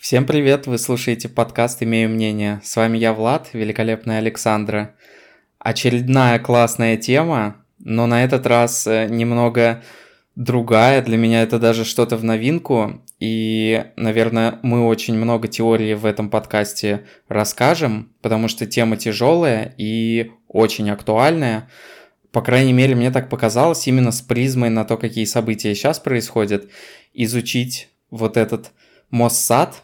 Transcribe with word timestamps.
Всем 0.00 0.24
привет, 0.24 0.66
вы 0.66 0.78
слушаете 0.78 1.28
подкаст 1.28 1.82
«Имею 1.82 2.08
мнение». 2.08 2.62
С 2.64 2.74
вами 2.74 2.96
я, 2.96 3.12
Влад, 3.12 3.50
великолепная 3.52 4.16
Александра. 4.16 4.94
Очередная 5.58 6.38
классная 6.38 6.96
тема, 6.96 7.66
но 7.78 8.06
на 8.06 8.24
этот 8.24 8.46
раз 8.46 8.86
э, 8.86 9.08
немного 9.10 9.82
другая. 10.36 11.02
Для 11.02 11.18
меня 11.18 11.42
это 11.42 11.58
даже 11.58 11.84
что-то 11.84 12.16
в 12.16 12.24
новинку. 12.24 13.02
И, 13.18 13.84
наверное, 13.96 14.58
мы 14.62 14.86
очень 14.86 15.18
много 15.18 15.48
теории 15.48 15.92
в 15.92 16.06
этом 16.06 16.30
подкасте 16.30 17.04
расскажем, 17.28 18.10
потому 18.22 18.48
что 18.48 18.64
тема 18.64 18.96
тяжелая 18.96 19.74
и 19.76 20.30
очень 20.48 20.88
актуальная. 20.88 21.68
По 22.32 22.40
крайней 22.40 22.72
мере, 22.72 22.94
мне 22.94 23.10
так 23.10 23.28
показалось, 23.28 23.86
именно 23.86 24.12
с 24.12 24.22
призмой 24.22 24.70
на 24.70 24.86
то, 24.86 24.96
какие 24.96 25.26
события 25.26 25.74
сейчас 25.74 26.00
происходят, 26.00 26.70
изучить 27.12 27.90
вот 28.10 28.38
этот 28.38 28.72
Моссад, 29.10 29.82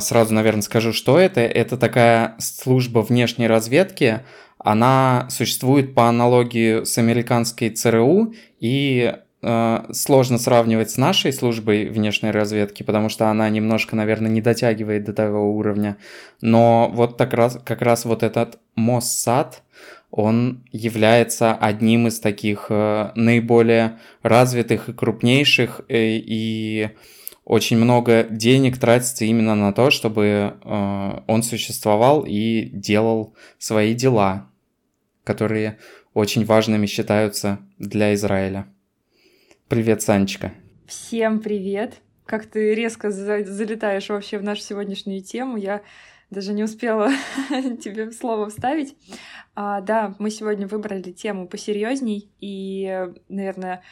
сразу, 0.00 0.32
наверное, 0.32 0.62
скажу, 0.62 0.92
что 0.92 1.18
это. 1.18 1.40
Это 1.40 1.76
такая 1.76 2.36
служба 2.38 3.00
внешней 3.00 3.48
разведки. 3.48 4.20
Она 4.64 5.26
существует 5.30 5.94
по 5.94 6.08
аналогии 6.08 6.84
с 6.84 6.96
американской 6.96 7.68
ЦРУ 7.68 8.32
и 8.60 9.14
э, 9.42 9.84
сложно 9.92 10.38
сравнивать 10.38 10.90
с 10.90 10.96
нашей 10.96 11.34
службой 11.34 11.90
внешней 11.90 12.30
разведки, 12.30 12.82
потому 12.82 13.10
что 13.10 13.28
она 13.28 13.50
немножко, 13.50 13.94
наверное, 13.94 14.30
не 14.30 14.40
дотягивает 14.40 15.04
до 15.04 15.12
того 15.12 15.54
уровня. 15.54 15.98
Но 16.40 16.90
вот 16.94 17.18
так 17.18 17.34
раз, 17.34 17.58
как 17.62 17.82
раз 17.82 18.06
вот 18.06 18.22
этот 18.22 18.58
Моссад, 18.74 19.62
он 20.10 20.64
является 20.72 21.52
одним 21.52 22.06
из 22.06 22.18
таких 22.20 22.66
э, 22.70 23.10
наиболее 23.16 23.98
развитых 24.22 24.88
и 24.88 24.94
крупнейших 24.94 25.82
э, 25.88 26.16
и 26.16 26.90
очень 27.44 27.76
много 27.76 28.24
денег 28.24 28.78
тратится 28.78 29.24
именно 29.24 29.54
на 29.54 29.72
то, 29.72 29.90
чтобы 29.90 30.56
э, 30.62 31.20
он 31.26 31.42
существовал 31.42 32.24
и 32.26 32.70
делал 32.72 33.34
свои 33.58 33.94
дела, 33.94 34.50
которые 35.24 35.78
очень 36.14 36.44
важными 36.44 36.86
считаются 36.86 37.58
для 37.78 38.14
Израиля. 38.14 38.66
Привет, 39.68 40.02
Санечка. 40.02 40.52
Всем 40.86 41.40
привет. 41.40 42.00
Как 42.24 42.46
ты 42.46 42.74
резко 42.74 43.10
за 43.10 43.44
залетаешь 43.44 44.08
вообще 44.08 44.38
в 44.38 44.42
нашу 44.42 44.62
сегодняшнюю 44.62 45.22
тему. 45.22 45.56
Я 45.56 45.82
даже 46.30 46.54
не 46.54 46.64
успела 46.64 47.10
тебе 47.82 48.10
слово 48.12 48.48
вставить. 48.48 48.96
А, 49.54 49.80
да, 49.82 50.14
мы 50.18 50.30
сегодня 50.30 50.66
выбрали 50.66 51.12
тему 51.12 51.46
посерьезней 51.46 52.30
и, 52.40 53.08
наверное, 53.28 53.82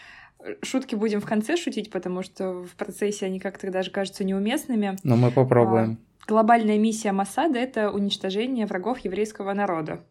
Шутки 0.63 0.95
будем 0.95 1.21
в 1.21 1.27
конце 1.27 1.57
шутить, 1.57 1.91
потому 1.91 2.23
что 2.23 2.65
в 2.65 2.75
процессе 2.77 3.27
они 3.27 3.39
как-то 3.39 3.71
даже 3.71 3.91
кажутся 3.91 4.25
неуместными. 4.25 4.97
Но 5.05 5.17
мы 5.17 5.31
попробуем. 5.31 5.99
А, 6.23 6.27
глобальная 6.27 6.79
миссия 6.79 7.13
Масада— 7.13 7.59
это 7.61 7.91
уничтожение 7.91 8.67
врагов 8.67 8.99
еврейского 9.01 9.53
народа. 9.53 10.05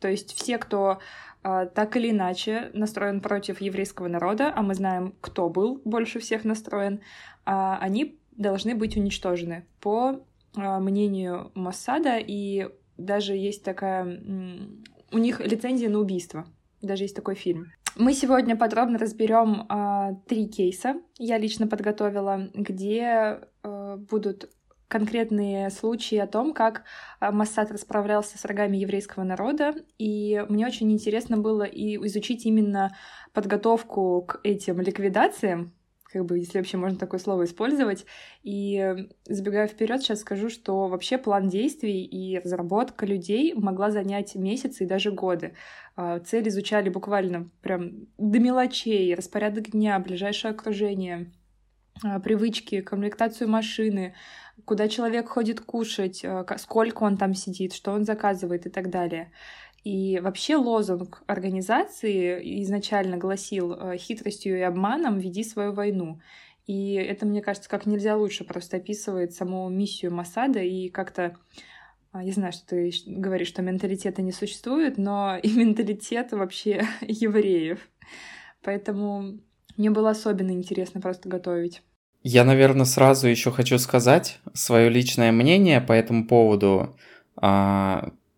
То 0.00 0.08
есть 0.08 0.34
все, 0.34 0.58
кто 0.58 0.98
а, 1.42 1.66
так 1.66 1.96
или 1.96 2.10
иначе 2.10 2.70
настроен 2.72 3.20
против 3.20 3.60
еврейского 3.60 4.08
народа, 4.08 4.52
а 4.54 4.62
мы 4.62 4.74
знаем, 4.74 5.14
кто 5.20 5.48
был 5.48 5.80
больше 5.84 6.20
всех 6.20 6.44
настроен, 6.44 7.00
а, 7.44 7.78
они 7.78 8.18
должны 8.32 8.74
быть 8.74 8.96
уничтожены 8.96 9.64
по 9.80 10.24
а, 10.56 10.78
мнению 10.78 11.50
Моссада, 11.54 12.18
и 12.18 12.68
даже 12.96 13.34
есть 13.34 13.64
такая... 13.64 14.04
У 15.10 15.18
них 15.18 15.40
лицензия 15.40 15.90
на 15.90 15.98
убийство. 15.98 16.46
Даже 16.80 17.04
есть 17.04 17.16
такой 17.16 17.34
фильм. 17.34 17.72
Мы 17.96 18.14
сегодня 18.14 18.56
подробно 18.56 18.98
разберем 18.98 19.66
э, 19.68 20.16
три 20.26 20.48
кейса. 20.48 20.94
Я 21.18 21.36
лично 21.36 21.66
подготовила, 21.66 22.48
где 22.54 23.40
э, 23.62 23.96
будут 23.96 24.50
конкретные 24.88 25.70
случаи 25.70 26.18
о 26.18 26.26
том, 26.26 26.52
как 26.52 26.84
Массад 27.20 27.70
расправлялся 27.70 28.36
с 28.36 28.44
врагами 28.44 28.76
еврейского 28.76 29.24
народа. 29.24 29.74
И 29.98 30.44
мне 30.48 30.66
очень 30.66 30.92
интересно 30.92 31.38
было 31.38 31.62
и 31.62 31.96
изучить 32.06 32.44
именно 32.44 32.94
подготовку 33.32 34.22
к 34.22 34.40
этим 34.42 34.80
ликвидациям, 34.80 35.72
как 36.12 36.26
бы, 36.26 36.38
если 36.38 36.58
вообще 36.58 36.76
можно 36.76 36.98
такое 36.98 37.18
слово 37.18 37.44
использовать. 37.44 38.04
И 38.42 39.06
забегая 39.24 39.66
вперед, 39.66 40.02
сейчас 40.02 40.20
скажу, 40.20 40.50
что 40.50 40.88
вообще 40.88 41.18
план 41.18 41.48
действий 41.48 42.04
и 42.04 42.38
разработка 42.38 43.06
людей 43.06 43.54
могла 43.54 43.90
занять 43.90 44.34
месяцы 44.34 44.84
и 44.84 44.86
даже 44.86 45.10
годы. 45.10 45.54
А, 45.96 46.20
цель 46.20 46.48
изучали 46.48 46.88
буквально 46.88 47.50
прям 47.62 48.06
до 48.18 48.38
мелочей, 48.38 49.14
распорядок 49.14 49.70
дня, 49.70 49.98
ближайшее 49.98 50.52
окружение, 50.52 51.32
а, 52.04 52.20
привычки, 52.20 52.80
комплектацию 52.80 53.48
машины, 53.48 54.14
куда 54.64 54.88
человек 54.88 55.28
ходит 55.28 55.60
кушать, 55.60 56.24
а, 56.24 56.44
сколько 56.58 57.04
он 57.04 57.16
там 57.16 57.34
сидит, 57.34 57.72
что 57.72 57.92
он 57.92 58.04
заказывает 58.04 58.66
и 58.66 58.70
так 58.70 58.90
далее. 58.90 59.32
И 59.84 60.20
вообще 60.20 60.56
лозунг 60.56 61.22
организации 61.26 62.62
изначально 62.62 63.16
гласил 63.16 63.72
э, 63.72 63.96
«хитростью 63.96 64.58
и 64.58 64.62
обманом 64.62 65.18
веди 65.18 65.42
свою 65.42 65.72
войну». 65.72 66.20
И 66.66 66.92
это, 66.94 67.26
мне 67.26 67.42
кажется, 67.42 67.68
как 67.68 67.86
нельзя 67.86 68.16
лучше 68.16 68.44
просто 68.44 68.76
описывает 68.76 69.32
саму 69.32 69.68
миссию 69.68 70.14
Масада 70.14 70.60
и 70.60 70.88
как-то 70.88 71.36
а, 72.12 72.22
я 72.22 72.32
знаю, 72.32 72.52
что 72.52 72.66
ты 72.66 72.92
говоришь, 73.06 73.48
что 73.48 73.62
менталитета 73.62 74.20
не 74.22 74.32
существует, 74.32 74.98
но 74.98 75.36
и 75.42 75.50
менталитет 75.52 76.32
вообще 76.32 76.86
евреев. 77.00 77.80
Поэтому 78.62 79.38
мне 79.76 79.90
было 79.90 80.10
особенно 80.10 80.50
интересно 80.50 81.00
просто 81.00 81.28
готовить. 81.28 81.82
Я, 82.22 82.44
наверное, 82.44 82.84
сразу 82.84 83.26
еще 83.26 83.50
хочу 83.50 83.78
сказать 83.78 84.38
свое 84.54 84.88
личное 84.88 85.32
мнение 85.32 85.80
по 85.80 85.92
этому 85.92 86.28
поводу. 86.28 86.96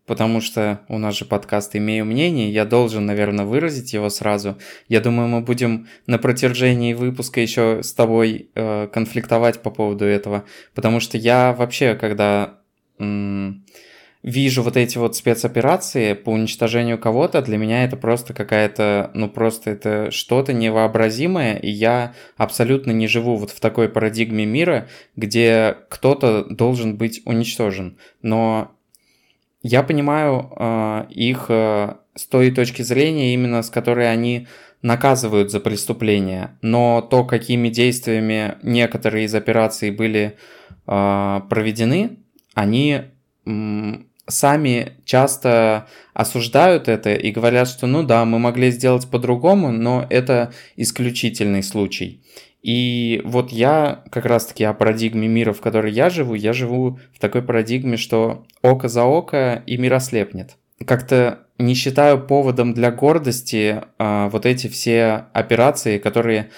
Потому 0.05 0.39
что 0.39 0.81
у 0.87 0.97
нас 0.97 1.17
же 1.17 1.25
подкаст 1.25 1.75
«Имею 1.75 2.05
мнение», 2.05 2.51
я 2.51 2.65
должен, 2.65 3.05
наверное, 3.05 3.45
выразить 3.45 3.93
его 3.93 4.09
сразу. 4.09 4.57
Я 4.87 5.01
думаю, 5.01 5.27
мы 5.27 5.41
будем 5.41 5.87
на 6.05 6.19
протяжении 6.19 6.93
выпуска 6.93 7.41
еще 7.41 7.81
с 7.81 7.91
тобой 7.93 8.49
э, 8.53 8.87
конфликтовать 8.93 9.61
по 9.61 9.71
поводу 9.71 10.05
этого, 10.05 10.45
потому 10.75 10.99
что 10.99 11.17
я 11.17 11.53
вообще, 11.53 11.95
когда 11.95 12.59
м- 12.99 13.65
вижу 14.25 14.63
вот 14.63 14.75
эти 14.75 14.97
вот 14.97 15.15
спецоперации 15.15 16.13
по 16.13 16.31
уничтожению 16.31 16.97
кого-то, 16.97 17.43
для 17.43 17.57
меня 17.57 17.83
это 17.83 17.95
просто 17.95 18.33
какая-то, 18.33 19.11
ну 19.13 19.29
просто 19.29 19.71
это 19.71 20.09
что-то 20.09 20.51
невообразимое, 20.51 21.57
и 21.57 21.69
я 21.69 22.13
абсолютно 22.35 22.91
не 22.91 23.07
живу 23.07 23.35
вот 23.35 23.51
в 23.51 23.59
такой 23.59 23.87
парадигме 23.87 24.45
мира, 24.45 24.87
где 25.15 25.77
кто-то 25.89 26.43
должен 26.45 26.97
быть 26.97 27.21
уничтожен. 27.25 27.97
Но 28.23 28.71
я 29.67 29.81
понимаю 29.81 30.51
э, 30.55 31.05
их 31.09 31.47
э, 31.49 31.95
с 32.13 32.27
той 32.27 32.51
точки 32.51 32.83
зрения, 32.83 33.33
именно 33.33 33.63
с 33.63 33.71
которой 33.71 34.11
они 34.11 34.45
наказывают 34.83 35.49
за 35.49 35.59
преступления, 35.59 36.55
но 36.61 37.01
то, 37.01 37.23
какими 37.23 37.69
действиями 37.69 38.57
некоторые 38.61 39.25
из 39.25 39.33
операций 39.33 39.89
были 39.89 40.37
э, 40.85 41.41
проведены, 41.49 42.17
они 42.53 43.01
сами 44.27 44.93
часто 45.03 45.87
осуждают 46.13 46.87
это 46.87 47.15
и 47.15 47.31
говорят, 47.31 47.67
что 47.67 47.87
ну 47.87 48.03
да, 48.03 48.23
мы 48.25 48.37
могли 48.37 48.69
сделать 48.69 49.09
по-другому, 49.09 49.71
но 49.71 50.05
это 50.11 50.53
исключительный 50.75 51.63
случай. 51.63 52.21
И 52.65 53.21
вот 53.25 53.51
я 53.51 54.01
как 54.09 54.25
раз-таки 54.25 54.63
о 54.63 54.73
парадигме 54.73 55.27
мира, 55.27 55.53
в 55.53 55.61
которой 55.61 55.93
я 55.93 56.09
живу, 56.09 56.33
я 56.33 56.51
живу 56.51 56.97
в 57.13 57.19
такой 57.19 57.43
парадигме, 57.43 57.95
что 57.95 58.43
око 58.63 58.87
за 58.87 59.03
око 59.03 59.61
и 59.67 59.77
мир 59.77 59.93
ослепнет. 59.93 60.57
Как-то 60.83 61.41
не 61.59 61.75
считаю 61.75 62.25
поводом 62.25 62.73
для 62.73 62.89
гордости 62.89 63.83
а, 63.99 64.29
вот 64.29 64.47
эти 64.47 64.65
все 64.65 65.25
операции, 65.31 65.99
которые 65.99 66.49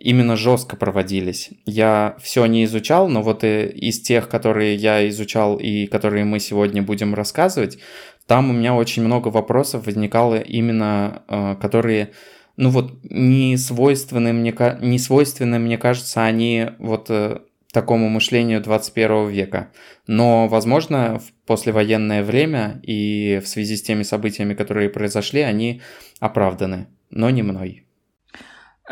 именно 0.00 0.34
жестко 0.34 0.74
проводились. 0.74 1.50
Я 1.64 2.16
все 2.20 2.44
не 2.46 2.64
изучал, 2.64 3.08
но 3.08 3.22
вот 3.22 3.44
и 3.44 3.66
из 3.66 4.00
тех, 4.00 4.28
которые 4.28 4.74
я 4.74 5.08
изучал 5.10 5.58
и 5.58 5.86
которые 5.86 6.24
мы 6.24 6.40
сегодня 6.40 6.82
будем 6.82 7.14
рассказывать, 7.14 7.78
там 8.26 8.50
у 8.50 8.52
меня 8.52 8.74
очень 8.74 9.04
много 9.04 9.28
вопросов 9.28 9.86
возникало 9.86 10.40
именно, 10.40 11.22
а, 11.28 11.54
которые 11.54 12.10
ну 12.56 12.70
вот 12.70 12.92
не 13.04 13.56
свойственны 13.56 14.32
мне, 14.32 14.54
не 14.80 14.98
свойственны, 14.98 15.58
мне 15.58 15.78
кажется, 15.78 16.24
они 16.24 16.68
вот 16.78 17.06
э, 17.10 17.40
такому 17.72 18.08
мышлению 18.08 18.60
21 18.60 19.28
века. 19.28 19.72
Но, 20.06 20.46
возможно, 20.46 21.18
в 21.18 21.32
послевоенное 21.46 22.22
время 22.22 22.80
и 22.82 23.40
в 23.42 23.48
связи 23.48 23.76
с 23.76 23.82
теми 23.82 24.02
событиями, 24.02 24.54
которые 24.54 24.90
произошли, 24.90 25.40
они 25.40 25.80
оправданы, 26.20 26.88
но 27.10 27.30
не 27.30 27.42
мной. 27.42 27.86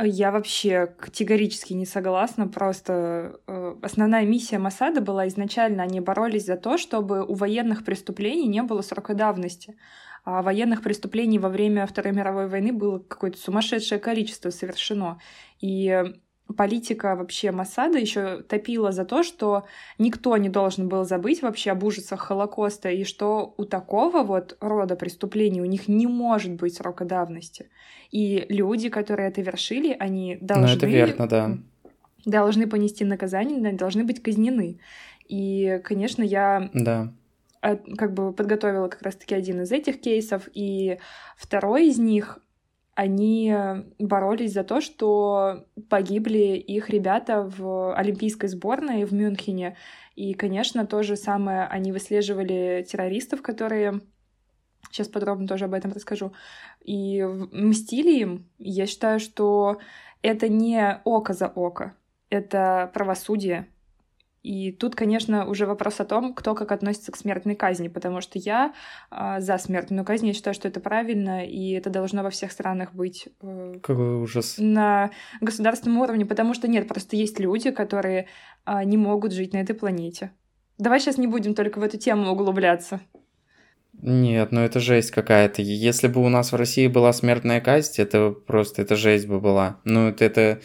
Я 0.02 0.30
вообще 0.30 0.86
категорически 0.86 1.74
не 1.74 1.84
согласна. 1.84 2.48
Просто 2.48 3.40
э, 3.46 3.74
основная 3.82 4.24
миссия 4.24 4.58
Масада 4.58 5.00
была 5.02 5.28
изначально, 5.28 5.82
они 5.82 6.00
боролись 6.00 6.46
за 6.46 6.56
то, 6.56 6.78
чтобы 6.78 7.24
у 7.24 7.34
военных 7.34 7.84
преступлений 7.84 8.46
не 8.46 8.62
было 8.62 8.82
срока 8.82 9.14
давности 9.14 9.76
военных 10.24 10.82
преступлений 10.82 11.38
во 11.38 11.48
время 11.48 11.86
Второй 11.86 12.12
мировой 12.12 12.48
войны 12.48 12.72
было 12.72 12.98
какое-то 12.98 13.38
сумасшедшее 13.38 13.98
количество 13.98 14.50
совершено. 14.50 15.18
И 15.60 16.04
политика 16.56 17.16
вообще 17.16 17.50
Масада 17.50 17.98
еще 17.98 18.42
топила 18.42 18.92
за 18.92 19.04
то, 19.04 19.22
что 19.22 19.64
никто 19.98 20.36
не 20.36 20.48
должен 20.48 20.88
был 20.88 21.04
забыть 21.04 21.42
вообще 21.42 21.70
об 21.72 21.84
ужасах 21.84 22.20
Холокоста, 22.20 22.90
и 22.90 23.04
что 23.04 23.54
у 23.56 23.64
такого 23.64 24.22
вот 24.22 24.56
рода 24.60 24.96
преступлений 24.96 25.60
у 25.60 25.66
них 25.66 25.88
не 25.88 26.06
может 26.06 26.52
быть 26.52 26.74
срока 26.74 27.04
давности. 27.04 27.70
И 28.10 28.46
люди, 28.48 28.88
которые 28.88 29.28
это 29.28 29.42
вершили, 29.42 29.96
они 29.98 30.38
должны... 30.40 30.66
Ну, 30.66 30.76
это 30.76 30.86
верно, 30.86 31.28
да. 31.28 31.58
Должны 32.26 32.66
понести 32.66 33.04
наказание, 33.04 33.72
должны 33.72 34.04
быть 34.04 34.22
казнены. 34.22 34.78
И, 35.28 35.80
конечно, 35.84 36.22
я 36.22 36.70
да. 36.74 37.12
Как 37.60 38.14
бы 38.14 38.32
подготовила 38.32 38.88
как 38.88 39.02
раз-таки 39.02 39.34
один 39.34 39.62
из 39.62 39.72
этих 39.72 40.00
кейсов, 40.00 40.48
и 40.52 40.98
второй 41.36 41.88
из 41.88 41.98
них 41.98 42.40
они 42.94 43.54
боролись 43.98 44.52
за 44.52 44.64
то, 44.64 44.80
что 44.80 45.64
погибли 45.88 46.56
их 46.58 46.90
ребята 46.90 47.42
в 47.56 47.94
олимпийской 47.94 48.46
сборной 48.48 49.04
в 49.04 49.12
Мюнхене. 49.14 49.76
И, 50.16 50.34
конечно, 50.34 50.86
то 50.86 51.02
же 51.02 51.16
самое 51.16 51.64
они 51.64 51.92
выслеживали 51.92 52.86
террористов, 52.86 53.42
которые... 53.42 54.00
Сейчас 54.90 55.08
подробно 55.08 55.46
тоже 55.46 55.66
об 55.66 55.74
этом 55.74 55.92
расскажу. 55.92 56.32
И 56.84 57.22
мстили 57.22 58.18
им. 58.18 58.46
Я 58.58 58.86
считаю, 58.86 59.20
что 59.20 59.78
это 60.20 60.48
не 60.48 61.00
око 61.04 61.32
за 61.32 61.46
око. 61.46 61.94
Это 62.28 62.90
правосудие. 62.92 63.68
И 64.42 64.72
тут, 64.72 64.94
конечно, 64.94 65.46
уже 65.46 65.66
вопрос 65.66 66.00
о 66.00 66.04
том, 66.04 66.32
кто 66.34 66.54
как 66.54 66.72
относится 66.72 67.12
к 67.12 67.16
смертной 67.16 67.54
казни, 67.54 67.88
потому 67.88 68.22
что 68.22 68.38
я 68.38 68.72
э, 69.10 69.40
за 69.40 69.58
смертную 69.58 70.04
казнь, 70.04 70.28
я 70.28 70.32
считаю, 70.32 70.54
что 70.54 70.66
это 70.66 70.80
правильно, 70.80 71.46
и 71.46 71.72
это 71.72 71.90
должно 71.90 72.22
во 72.22 72.30
всех 72.30 72.50
странах 72.50 72.94
быть 72.94 73.28
э, 73.42 73.74
Какой 73.82 74.22
ужас. 74.22 74.56
на 74.58 75.10
государственном 75.42 75.98
уровне, 75.98 76.24
потому 76.24 76.54
что 76.54 76.68
нет, 76.68 76.88
просто 76.88 77.16
есть 77.16 77.38
люди, 77.38 77.70
которые 77.70 78.28
э, 78.64 78.84
не 78.84 78.96
могут 78.96 79.32
жить 79.32 79.52
на 79.52 79.58
этой 79.58 79.74
планете. 79.74 80.32
Давай 80.78 81.00
сейчас 81.00 81.18
не 81.18 81.26
будем 81.26 81.54
только 81.54 81.78
в 81.78 81.82
эту 81.82 81.98
тему 81.98 82.30
углубляться. 82.30 83.00
Нет, 84.02 84.52
ну 84.52 84.60
это 84.60 84.80
жесть 84.80 85.10
какая-то. 85.10 85.60
Если 85.60 86.08
бы 86.08 86.24
у 86.24 86.28
нас 86.30 86.52
в 86.52 86.56
России 86.56 86.86
была 86.86 87.12
смертная 87.12 87.60
казнь, 87.60 88.00
это 88.00 88.30
просто, 88.30 88.80
это 88.80 88.96
жесть 88.96 89.26
бы 89.26 89.40
была. 89.40 89.80
Ну, 89.84 90.08
это, 90.08 90.24
это 90.24 90.60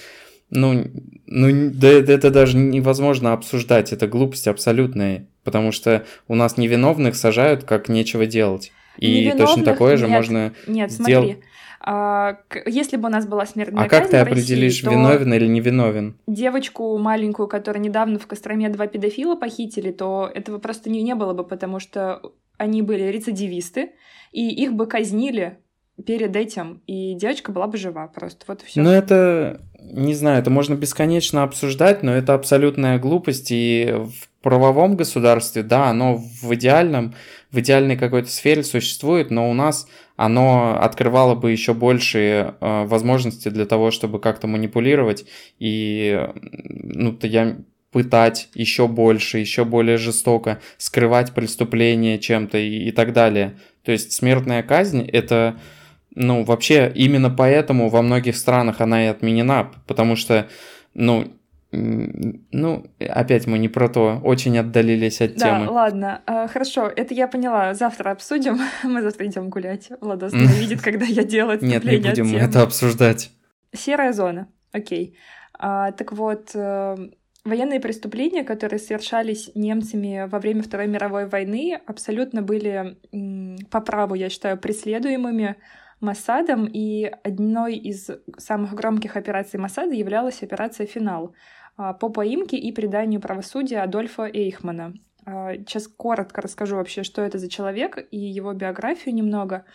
ну, 0.49 0.85
ну 1.25 1.71
да, 1.73 1.87
это 1.89 2.29
даже 2.31 2.57
невозможно 2.57 3.33
обсуждать, 3.33 3.91
это 3.93 4.07
глупость 4.07 4.47
абсолютная, 4.47 5.27
потому 5.43 5.71
что 5.71 6.05
у 6.27 6.35
нас 6.35 6.57
невиновных 6.57 7.15
сажают, 7.15 7.63
как 7.63 7.89
нечего 7.89 8.25
делать. 8.25 8.71
И 8.97 9.31
точно 9.37 9.63
такое 9.63 9.97
же 9.97 10.07
нет, 10.07 10.15
можно 10.15 10.53
Нет, 10.67 10.91
сделать. 10.91 11.31
смотри. 11.31 11.43
А, 11.87 12.39
если 12.65 12.97
бы 12.97 13.09
у 13.09 13.11
нас 13.11 13.27
была 13.27 13.45
смертная 13.45 13.85
а 13.85 13.89
казнь 13.89 14.03
как 14.03 14.11
ты 14.11 14.17
определишь, 14.17 14.83
России, 14.83 14.97
виновен 14.97 15.33
или 15.33 15.45
невиновен? 15.45 16.17
Девочку 16.25 16.97
маленькую, 16.97 17.47
которую 17.47 17.83
недавно 17.83 18.17
в 18.17 18.25
Костроме 18.25 18.69
два 18.69 18.87
педофила 18.87 19.35
похитили, 19.35 19.91
то 19.91 20.31
этого 20.33 20.57
просто 20.57 20.89
не, 20.89 21.03
не 21.03 21.13
было 21.13 21.33
бы, 21.33 21.43
потому 21.43 21.79
что 21.79 22.21
они 22.57 22.81
были 22.81 23.03
рецидивисты, 23.03 23.91
и 24.31 24.49
их 24.49 24.73
бы 24.73 24.87
казнили 24.87 25.59
перед 26.05 26.35
этим, 26.35 26.81
и 26.87 27.13
девочка 27.13 27.51
была 27.51 27.67
бы 27.67 27.77
жива 27.77 28.07
просто. 28.07 28.45
Вот 28.47 28.61
все. 28.61 28.81
Ну, 28.81 28.89
это, 28.89 29.61
не 29.91 30.13
знаю, 30.13 30.39
это 30.39 30.49
можно 30.49 30.75
бесконечно 30.75 31.43
обсуждать, 31.43 32.03
но 32.03 32.13
это 32.13 32.33
абсолютная 32.33 32.99
глупость, 32.99 33.47
и 33.51 33.93
в 33.93 34.41
правовом 34.41 34.95
государстве, 34.95 35.63
да, 35.63 35.89
оно 35.89 36.17
в 36.17 36.53
идеальном, 36.53 37.15
в 37.51 37.59
идеальной 37.59 37.97
какой-то 37.97 38.29
сфере 38.29 38.63
существует, 38.63 39.31
но 39.31 39.49
у 39.49 39.53
нас 39.53 39.87
оно 40.15 40.77
открывало 40.79 41.35
бы 41.35 41.51
еще 41.51 41.73
большие 41.73 42.55
э, 42.59 42.85
возможности 42.85 43.49
для 43.49 43.65
того, 43.65 43.91
чтобы 43.91 44.19
как-то 44.19 44.47
манипулировать 44.47 45.25
и, 45.59 46.29
ну, 46.33 47.13
то 47.13 47.27
я 47.27 47.57
пытать 47.91 48.49
еще 48.53 48.87
больше, 48.87 49.39
еще 49.39 49.63
более 49.65 49.97
жестоко, 49.97 50.59
скрывать 50.77 51.33
преступление 51.33 52.19
чем-то 52.19 52.57
и, 52.57 52.89
и 52.89 52.91
так 52.91 53.13
далее. 53.13 53.57
То 53.83 53.91
есть 53.93 54.11
смертная 54.11 54.63
казнь 54.63 55.01
это 55.01 55.57
ну, 56.15 56.43
вообще, 56.43 56.91
именно 56.95 57.29
поэтому 57.29 57.89
во 57.89 58.01
многих 58.01 58.35
странах 58.35 58.81
она 58.81 59.05
и 59.05 59.07
отменена, 59.07 59.71
потому 59.85 60.15
что, 60.15 60.47
ну, 60.93 61.27
ну, 61.71 62.85
опять 62.99 63.47
мы 63.47 63.57
не 63.57 63.67
про 63.67 63.89
то, 63.89 64.21
очень 64.23 64.57
отдалились 64.57 65.21
от 65.21 65.35
да, 65.35 65.45
темы. 65.45 65.65
Да, 65.65 65.71
ладно, 65.71 66.21
а, 66.25 66.47
хорошо, 66.47 66.89
это 66.95 67.13
я 67.13 67.27
поняла, 67.27 67.73
завтра 67.73 68.11
обсудим, 68.11 68.59
мы 68.83 69.01
завтра 69.01 69.27
идем 69.27 69.49
гулять, 69.49 69.89
Владос 69.99 70.33
видит, 70.33 70.81
когда 70.81 71.05
я 71.05 71.23
делаю 71.23 71.59
Нет, 71.61 71.83
не 71.83 71.97
будем 71.97 72.29
мы 72.29 72.39
это 72.39 72.61
обсуждать. 72.61 73.31
Серая 73.73 74.13
зона, 74.13 74.47
окей. 74.71 75.17
А, 75.57 75.91
так 75.91 76.13
вот, 76.13 76.51
э, 76.53 76.95
военные 77.45 77.79
преступления, 77.79 78.43
которые 78.43 78.79
совершались 78.79 79.51
немцами 79.53 80.27
во 80.27 80.39
время 80.39 80.63
Второй 80.63 80.87
мировой 80.87 81.27
войны, 81.27 81.79
абсолютно 81.85 82.41
были 82.41 82.97
по 83.69 83.81
праву, 83.81 84.15
я 84.15 84.29
считаю, 84.29 84.57
преследуемыми, 84.57 85.55
Масадом, 85.99 86.67
и 86.71 87.11
одной 87.23 87.75
из 87.75 88.09
самых 88.37 88.73
громких 88.73 89.15
операций 89.15 89.59
Масада 89.59 89.93
являлась 89.93 90.43
операция 90.43 90.85
«Финал» 90.85 91.33
а, 91.77 91.93
по 91.93 92.09
поимке 92.09 92.57
и 92.57 92.71
преданию 92.71 93.21
правосудия 93.21 93.79
Адольфа 93.81 94.23
Эйхмана. 94.23 94.93
А, 95.25 95.53
сейчас 95.55 95.87
коротко 95.87 96.41
расскажу 96.41 96.75
вообще, 96.75 97.03
что 97.03 97.21
это 97.21 97.39
за 97.39 97.49
человек 97.49 98.07
и 98.11 98.19
его 98.19 98.53
биографию 98.53 99.15
немного. 99.15 99.65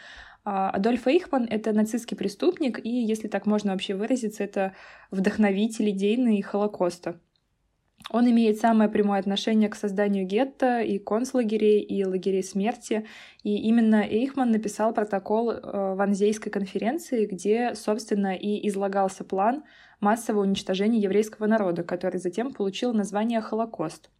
А, 0.44 0.70
Адольф 0.70 1.06
Эйхман— 1.06 1.46
это 1.50 1.72
нацистский 1.72 2.17
преступник, 2.17 2.84
и, 2.84 2.88
если 2.88 3.28
так 3.28 3.46
можно 3.46 3.72
вообще 3.72 3.94
выразиться, 3.94 4.44
это 4.44 4.75
вдохновитель 5.11 5.90
идейный 5.90 6.40
Холокоста. 6.43 7.20
Он 8.08 8.29
имеет 8.31 8.58
самое 8.58 8.88
прямое 8.88 9.20
отношение 9.20 9.69
к 9.69 9.76
созданию 9.76 10.26
гетто 10.26 10.81
и 10.81 10.99
концлагерей, 10.99 11.81
и 11.81 12.05
лагерей 12.05 12.43
смерти. 12.43 13.06
И 13.43 13.56
именно 13.56 14.02
Эйхман 14.02 14.50
написал 14.50 14.94
протокол 14.94 15.50
э, 15.50 15.94
Ванзейской 15.94 16.50
конференции, 16.50 17.26
где, 17.26 17.75
собственно, 17.75 18.35
и 18.35 18.67
излагался 18.69 19.23
план 19.23 19.64
массового 20.00 20.43
уничтожения 20.43 20.99
еврейского 20.99 21.47
народа, 21.47 21.85
который 21.85 22.19
затем 22.19 22.52
получил 22.52 22.93
название 22.94 23.41
Холокост. 23.41 24.11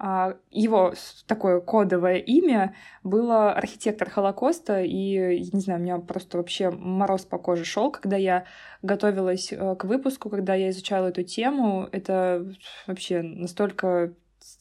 А, 0.00 0.36
его 0.52 0.94
такое 1.26 1.60
кодовое 1.60 2.18
имя 2.18 2.76
было 3.02 3.52
архитектор 3.52 4.08
Холокоста, 4.08 4.80
и, 4.80 5.50
не 5.52 5.60
знаю, 5.60 5.80
у 5.80 5.82
меня 5.82 5.98
просто 5.98 6.38
вообще 6.38 6.70
мороз 6.70 7.24
по 7.24 7.36
коже 7.38 7.64
шел, 7.64 7.90
когда 7.90 8.16
я 8.16 8.44
готовилась 8.82 9.52
э, 9.52 9.74
к 9.74 9.84
выпуску, 9.84 10.30
когда 10.30 10.54
я 10.54 10.70
изучала 10.70 11.08
эту 11.08 11.24
тему. 11.24 11.88
Это 11.90 12.46
вообще 12.86 13.22
настолько, 13.22 14.14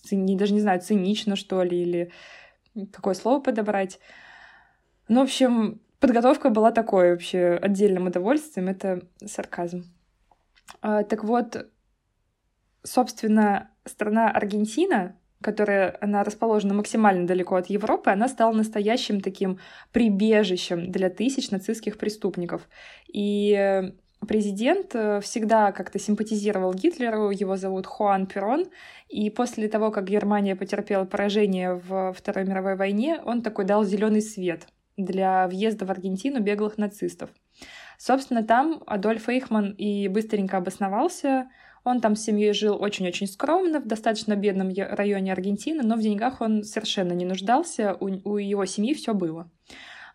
даже 0.10 0.54
не 0.56 0.60
знаю, 0.60 0.81
цинично, 0.81 1.36
что 1.36 1.62
ли, 1.62 1.84
или 1.84 2.12
какое 2.91 3.13
слово 3.13 3.39
подобрать. 3.39 4.00
Ну, 5.08 5.20
в 5.20 5.24
общем, 5.25 5.82
подготовка 6.00 6.50
была 6.50 6.72
такой 6.72 7.12
вообще 7.12 7.60
отдельным 7.62 8.08
удовольствием, 8.08 8.70
это 8.70 9.03
сарказм. 9.24 9.84
А, 10.82 11.03
так 11.03 11.24
вот, 11.24 11.70
собственно, 12.82 13.70
страна 13.86 14.32
Аргентина 14.32 15.15
которая 15.41 15.98
она 16.01 16.24
расположена 16.24 16.74
максимально 16.74 17.27
далеко 17.27 17.56
от 17.56 17.67
Европы, 17.67 18.10
она 18.10 18.27
стала 18.27 18.53
настоящим 18.53 19.22
таким 19.22 19.60
прибежищем 19.91 20.91
для 20.91 21.10
тысяч 21.10 21.51
нацистских 21.51 21.98
преступников. 21.98 22.67
И 23.08 23.91
президент 24.27 24.96
э, 24.96 25.22
всегда 25.22 25.72
как-то 25.72 26.00
симпатизировал 26.00 26.74
Гитлеру, 26.74 27.29
его 27.29 27.56
зовут 27.56 27.86
Хуан 27.86 28.25
Перрон, 28.25 28.65
и 29.10 29.29
после 29.29 29.67
того, 29.67 29.91
как 29.91 30.06
Германия 30.06 30.56
потерпела 30.56 31.06
поражение 31.06 31.75
в 31.75 32.13
Второй 32.13 32.46
мировой 32.46 32.75
войне, 32.75 33.22
он 33.24 33.41
такой 33.41 33.65
дал 33.65 33.84
зеленый 33.84 34.22
свет 34.22 34.67
для 34.98 35.48
въезда 35.48 35.86
в 35.86 35.91
Аргентину 35.91 36.41
беглых 36.41 36.77
нацистов. 36.77 37.29
Собственно, 37.98 38.44
там 38.44 38.84
Адольф 38.86 39.27
Эйхман 39.27 39.72
и 39.72 40.08
быстренько 40.08 40.58
обосновался, 40.58 41.50
он 41.84 42.01
там 42.01 42.16
с 42.16 42.24
семьей 42.24 42.54
жил 42.54 42.77
очень-очень 42.80 43.27
скромно, 43.27 43.80
в 43.80 43.88
достаточно 43.88 44.36
бедном 44.36 44.72
районе 44.75 45.32
Аргентины, 45.32 45.84
но 45.84 45.96
в 45.96 46.01
деньгах 46.01 46.42
он 46.42 46.63
совершенно 46.63 47.13
не 47.13 47.25
нуждался, 47.25 47.96
у, 48.00 48.10
у 48.30 48.38
его 48.38 48.66
семьи 48.66 48.94
все 48.94 49.13
было. 49.13 49.50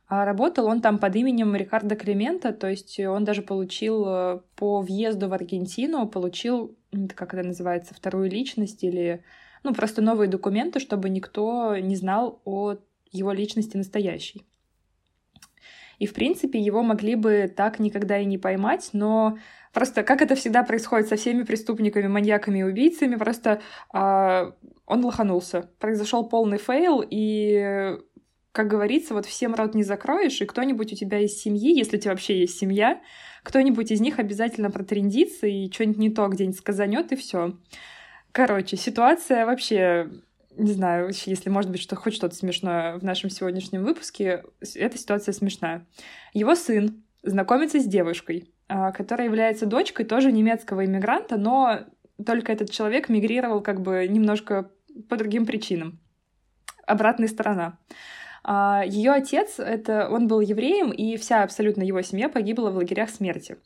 А 0.06 0.26
работал 0.26 0.66
он 0.66 0.82
там 0.82 0.98
под 0.98 1.16
именем 1.16 1.56
Рикардо 1.56 1.96
Климента, 1.96 2.52
то 2.52 2.68
есть 2.68 3.00
он 3.00 3.24
даже 3.24 3.40
получил 3.40 4.04
э, 4.06 4.40
по 4.56 4.82
въезду 4.82 5.28
в 5.28 5.32
Аргентину, 5.32 6.06
получил, 6.06 6.76
как 7.14 7.32
это 7.32 7.46
называется, 7.46 7.94
вторую 7.94 8.30
личность 8.30 8.84
или, 8.84 9.24
ну, 9.62 9.72
просто 9.72 10.02
новые 10.02 10.28
документы, 10.28 10.80
чтобы 10.80 11.08
никто 11.08 11.78
не 11.78 11.96
знал 11.96 12.42
о 12.44 12.76
его 13.10 13.32
личности 13.32 13.78
настоящей. 13.78 14.44
И, 16.02 16.06
в 16.06 16.14
принципе, 16.14 16.58
его 16.58 16.82
могли 16.82 17.14
бы 17.14 17.48
так 17.54 17.78
никогда 17.78 18.18
и 18.18 18.24
не 18.24 18.36
поймать, 18.36 18.90
но 18.92 19.38
Просто 19.72 20.02
как 20.02 20.20
это 20.20 20.34
всегда 20.34 20.64
происходит 20.64 21.08
со 21.08 21.16
всеми 21.16 21.44
преступниками, 21.44 22.06
маньяками 22.06 22.58
и 22.58 22.62
убийцами, 22.62 23.14
просто 23.16 23.62
э, 23.94 24.52
он 24.84 25.04
лоханулся. 25.04 25.70
Произошел 25.78 26.28
полный 26.28 26.58
fail, 26.58 27.02
и 27.08 27.96
как 28.50 28.68
говорится, 28.68 29.14
вот 29.14 29.24
всем 29.24 29.54
рот 29.54 29.74
не 29.74 29.82
закроешь, 29.82 30.42
и 30.42 30.44
кто-нибудь 30.44 30.92
у 30.92 30.96
тебя 30.96 31.20
из 31.20 31.40
семьи, 31.40 31.74
если 31.74 31.96
у 31.96 32.00
тебя 32.00 32.10
вообще 32.10 32.40
есть 32.40 32.58
семья, 32.58 33.00
кто-нибудь 33.44 33.90
из 33.92 34.00
них 34.02 34.18
обязательно 34.18 34.70
протрендится 34.70 35.46
и 35.46 35.72
что-нибудь 35.72 35.98
не 35.98 36.10
то 36.10 36.28
где-нибудь 36.28 36.58
сказанет, 36.58 37.12
и 37.12 37.16
все. 37.16 37.56
Короче, 38.32 38.76
ситуация 38.76 39.46
вообще 39.46 40.10
не 40.56 40.72
знаю, 40.72 41.10
если 41.26 41.48
может 41.50 41.70
быть 41.70 41.80
что 41.80 41.96
хоть 41.96 42.14
что-то 42.14 42.34
смешное 42.34 42.98
в 42.98 43.04
нашем 43.04 43.30
сегодняшнем 43.30 43.84
выпуске, 43.84 44.44
эта 44.74 44.98
ситуация 44.98 45.32
смешная. 45.32 45.86
Его 46.32 46.54
сын 46.54 47.02
знакомится 47.22 47.80
с 47.80 47.84
девушкой, 47.84 48.52
а, 48.68 48.92
которая 48.92 49.26
является 49.26 49.66
дочкой 49.66 50.04
тоже 50.04 50.32
немецкого 50.32 50.84
иммигранта, 50.84 51.36
но 51.36 51.80
только 52.24 52.52
этот 52.52 52.70
человек 52.70 53.08
мигрировал 53.08 53.60
как 53.60 53.80
бы 53.80 54.06
немножко 54.08 54.70
по 55.08 55.16
другим 55.16 55.46
причинам. 55.46 56.00
Обратная 56.86 57.28
сторона. 57.28 57.78
А, 58.44 58.82
Ее 58.84 59.12
отец, 59.12 59.58
это, 59.58 60.08
он 60.10 60.26
был 60.26 60.40
евреем, 60.40 60.90
и 60.90 61.16
вся 61.16 61.42
абсолютно 61.42 61.82
его 61.82 62.02
семья 62.02 62.28
погибла 62.28 62.70
в 62.70 62.76
лагерях 62.76 63.10
смерти. 63.10 63.56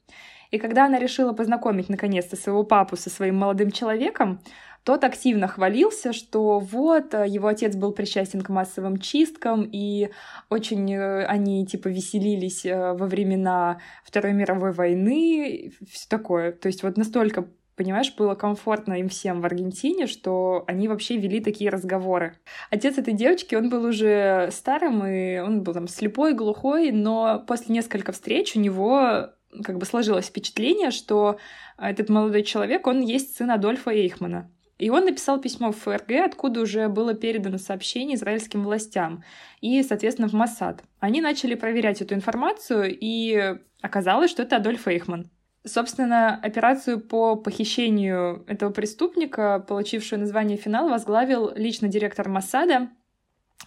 И 0.50 0.59
когда 0.59 0.87
она 0.87 0.99
решила 0.99 1.33
познакомить 1.33 1.88
наконец-то 1.88 2.37
своего 2.37 2.62
папу 2.62 2.97
со 2.97 3.11
своим 3.11 3.37
молодым 3.37 3.71
человеком, 3.71 4.40
тот 4.87 5.02
активно 5.02 5.49
хвалился, 5.49 6.12
что 6.12 6.61
вот, 6.61 7.12
э, 7.12 7.26
его 7.26 7.49
отец 7.49 7.75
был 7.75 7.90
причастен 7.90 8.40
к 8.40 8.50
массовым 8.50 8.99
чисткам, 8.99 9.69
и 9.71 10.11
очень 10.49 10.95
э, 10.95 11.25
они, 11.25 11.66
типа, 11.66 11.88
веселились 11.88 12.64
э, 12.64 12.93
во 12.93 13.07
времена 13.07 13.81
Второй 14.05 14.33
мировой 14.33 14.71
войны, 14.71 15.73
все 15.90 16.09
такое. 16.09 16.52
То 16.52 16.69
есть 16.69 16.85
вот 16.85 16.97
настолько 16.97 17.49
понимаешь, 17.75 18.14
было 18.16 18.37
комфортно 18.37 18.95
им 18.95 19.09
всем 19.09 19.40
в 19.43 19.45
Аргентине, 19.45 20.07
что 20.07 20.64
они 20.69 20.88
вообще 20.88 21.19
вели 21.19 21.40
такие 21.40 21.69
разговоры. 21.69 22.38
Отец 22.71 22.97
этой 22.97 23.12
девочки, 23.12 23.55
он 23.57 23.69
был 23.69 23.85
уже 23.85 24.49
старым, 24.52 25.05
и 25.05 25.40
он 25.40 25.62
был 25.62 25.75
там 25.75 25.88
слепой, 25.88 26.33
глухой, 26.33 26.93
но 26.93 27.45
после 27.47 27.75
нескольких 27.75 28.14
встреч 28.14 28.57
у 28.57 28.61
него 28.61 29.31
как 29.62 29.76
бы 29.76 29.85
сложилось 29.85 30.26
впечатление, 30.26 30.90
что 30.90 31.38
этот 31.76 32.09
молодой 32.09 32.45
человек, 32.45 32.87
он 32.87 33.00
есть 33.00 33.37
сын 33.37 33.50
Адольфа 33.50 33.90
Эйхмана. 33.90 34.50
И 34.78 34.90
он 34.90 35.06
написал 35.06 35.40
письмо 35.40 35.73
в 35.73 35.76
ФРГ, 35.76 36.12
откуда 36.25 36.61
уже 36.61 36.88
было 36.88 37.14
передано 37.14 37.59
сообщение 37.59 38.16
израильским 38.16 38.62
властям 38.62 39.25
и, 39.61 39.83
соответственно, 39.83 40.28
в 40.28 40.35
Моссад. 40.35 40.83
Они 41.00 41.21
начали 41.21 41.54
проверять 41.54 42.02
эту 42.02 42.14
информацию, 42.14 42.97
и 42.99 43.56
оказалось, 43.80 44.30
что 44.30 44.42
это 44.42 44.56
Адольф 44.56 44.87
Эйхман. 44.87 45.30
Собственно, 45.64 46.37
операцию 46.37 47.00
по 47.00 47.37
похищению 47.37 48.45
этого 48.47 48.71
преступника, 48.71 49.64
получившую 49.66 50.21
название 50.21 50.59
«Финал», 50.59 50.88
возглавил 50.88 51.50
лично 51.56 51.88
директор 51.88 52.28
Моссада, 52.28 52.90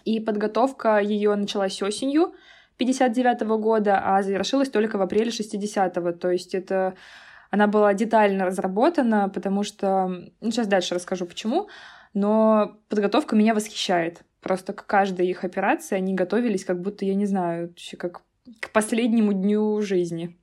и 0.04 0.20
подготовка 0.20 0.98
ее 0.98 1.34
началась 1.34 1.82
осенью 1.82 2.34
59 2.78 3.42
года, 3.60 4.00
а 4.02 4.22
завершилась 4.22 4.70
только 4.70 4.96
в 4.96 5.02
апреле 5.02 5.30
60-го. 5.30 6.12
То 6.12 6.30
есть 6.30 6.54
это 6.54 6.94
она 7.50 7.66
была 7.66 7.94
детально 7.94 8.46
разработана, 8.46 9.28
потому 9.28 9.62
что... 9.62 10.06
Ну, 10.40 10.50
сейчас 10.50 10.66
дальше 10.66 10.94
расскажу, 10.94 11.26
почему. 11.26 11.68
Но 12.14 12.78
подготовка 12.88 13.36
меня 13.36 13.54
восхищает. 13.54 14.22
Просто 14.40 14.72
к 14.72 14.86
каждой 14.86 15.28
их 15.28 15.44
операции 15.44 15.96
они 15.96 16.14
готовились, 16.14 16.64
как 16.64 16.80
будто, 16.80 17.04
я 17.04 17.14
не 17.14 17.26
знаю, 17.26 17.74
как 17.98 18.22
к 18.60 18.70
последнему 18.70 19.32
дню 19.32 19.80
жизни. 19.82 20.36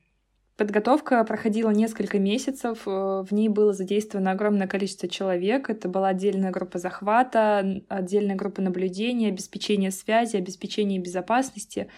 Подготовка 0.58 1.24
проходила 1.24 1.70
несколько 1.70 2.18
месяцев, 2.18 2.88
э, 2.88 2.90
в 2.90 3.32
ней 3.32 3.48
было 3.48 3.74
задействовано 3.74 4.32
огромное 4.32 4.68
количество 4.68 5.08
человек. 5.08 5.70
Это 5.70 5.88
была 5.88 6.10
отдельная 6.10 6.50
группа 6.50 6.80
захвата, 6.80 7.84
отдельная 7.90 8.36
группа 8.36 8.62
наблюдения, 8.62 9.30
обеспечения 9.30 9.92
связи, 9.92 10.36
обеспечения 10.36 10.98
безопасности. 10.98 11.90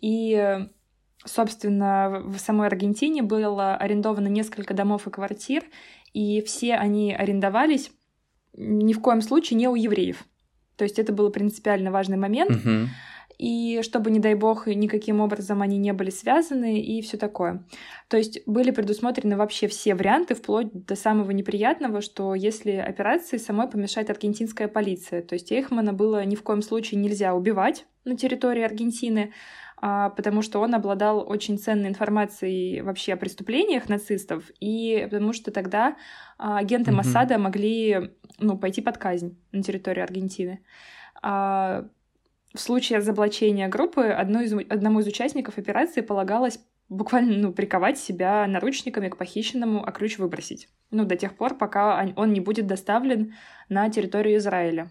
И, 0.00 0.66
собственно, 1.28 2.22
в 2.24 2.38
самой 2.38 2.66
Аргентине 2.66 3.22
было 3.22 3.76
арендовано 3.76 4.28
несколько 4.28 4.74
домов 4.74 5.06
и 5.06 5.10
квартир, 5.10 5.64
и 6.12 6.42
все 6.42 6.74
они 6.74 7.14
арендовались 7.14 7.90
ни 8.54 8.92
в 8.92 9.00
коем 9.00 9.20
случае 9.20 9.56
не 9.56 9.68
у 9.68 9.74
евреев. 9.74 10.24
То 10.76 10.84
есть 10.84 10.98
это 10.98 11.12
был 11.12 11.30
принципиально 11.30 11.90
важный 11.90 12.16
момент. 12.16 12.50
Uh-huh 12.50 12.86
и 13.38 13.80
чтобы, 13.82 14.10
не 14.10 14.18
дай 14.18 14.34
бог, 14.34 14.66
никаким 14.66 15.20
образом 15.20 15.62
они 15.62 15.78
не 15.78 15.92
были 15.92 16.10
связаны 16.10 16.80
и 16.80 17.00
все 17.02 17.16
такое. 17.16 17.64
То 18.08 18.16
есть 18.16 18.40
были 18.46 18.72
предусмотрены 18.72 19.36
вообще 19.36 19.68
все 19.68 19.94
варианты, 19.94 20.34
вплоть 20.34 20.72
до 20.72 20.96
самого 20.96 21.30
неприятного, 21.30 22.00
что 22.00 22.34
если 22.34 22.72
операции 22.72 23.36
самой 23.36 23.68
помешает 23.68 24.10
аргентинская 24.10 24.66
полиция. 24.66 25.22
То 25.22 25.34
есть 25.34 25.52
Эйхмана 25.52 25.92
было 25.92 26.24
ни 26.24 26.34
в 26.34 26.42
коем 26.42 26.62
случае 26.62 27.00
нельзя 27.00 27.32
убивать 27.32 27.86
на 28.04 28.16
территории 28.16 28.62
Аргентины, 28.62 29.32
потому 29.80 30.42
что 30.42 30.60
он 30.60 30.74
обладал 30.74 31.24
очень 31.28 31.58
ценной 31.58 31.88
информацией 31.88 32.80
вообще 32.80 33.12
о 33.12 33.16
преступлениях 33.16 33.88
нацистов, 33.88 34.50
и 34.60 35.06
потому 35.10 35.32
что 35.32 35.50
тогда 35.50 35.96
а, 36.36 36.58
агенты 36.58 36.90
mm-hmm. 36.90 36.94
Моссада 36.94 37.38
могли 37.38 38.10
ну, 38.38 38.58
пойти 38.58 38.80
под 38.80 38.98
казнь 38.98 39.38
на 39.52 39.62
территории 39.62 40.02
Аргентины. 40.02 40.64
А, 41.22 41.86
в 42.54 42.60
случае 42.60 42.98
разоблачения 42.98 43.68
группы 43.68 44.06
одной 44.06 44.46
из, 44.46 44.52
одному 44.52 45.00
из 45.00 45.06
участников 45.06 45.58
операции 45.58 46.00
полагалось 46.00 46.58
буквально 46.88 47.36
ну, 47.36 47.52
приковать 47.52 47.98
себя 47.98 48.46
наручниками 48.46 49.08
к 49.08 49.16
похищенному, 49.16 49.84
а 49.86 49.92
ключ 49.92 50.18
выбросить. 50.18 50.68
Ну, 50.90 51.04
до 51.04 51.16
тех 51.16 51.36
пор, 51.36 51.56
пока 51.56 52.04
он 52.16 52.32
не 52.32 52.40
будет 52.40 52.66
доставлен 52.66 53.34
на 53.68 53.88
территорию 53.90 54.38
Израиля. 54.38 54.88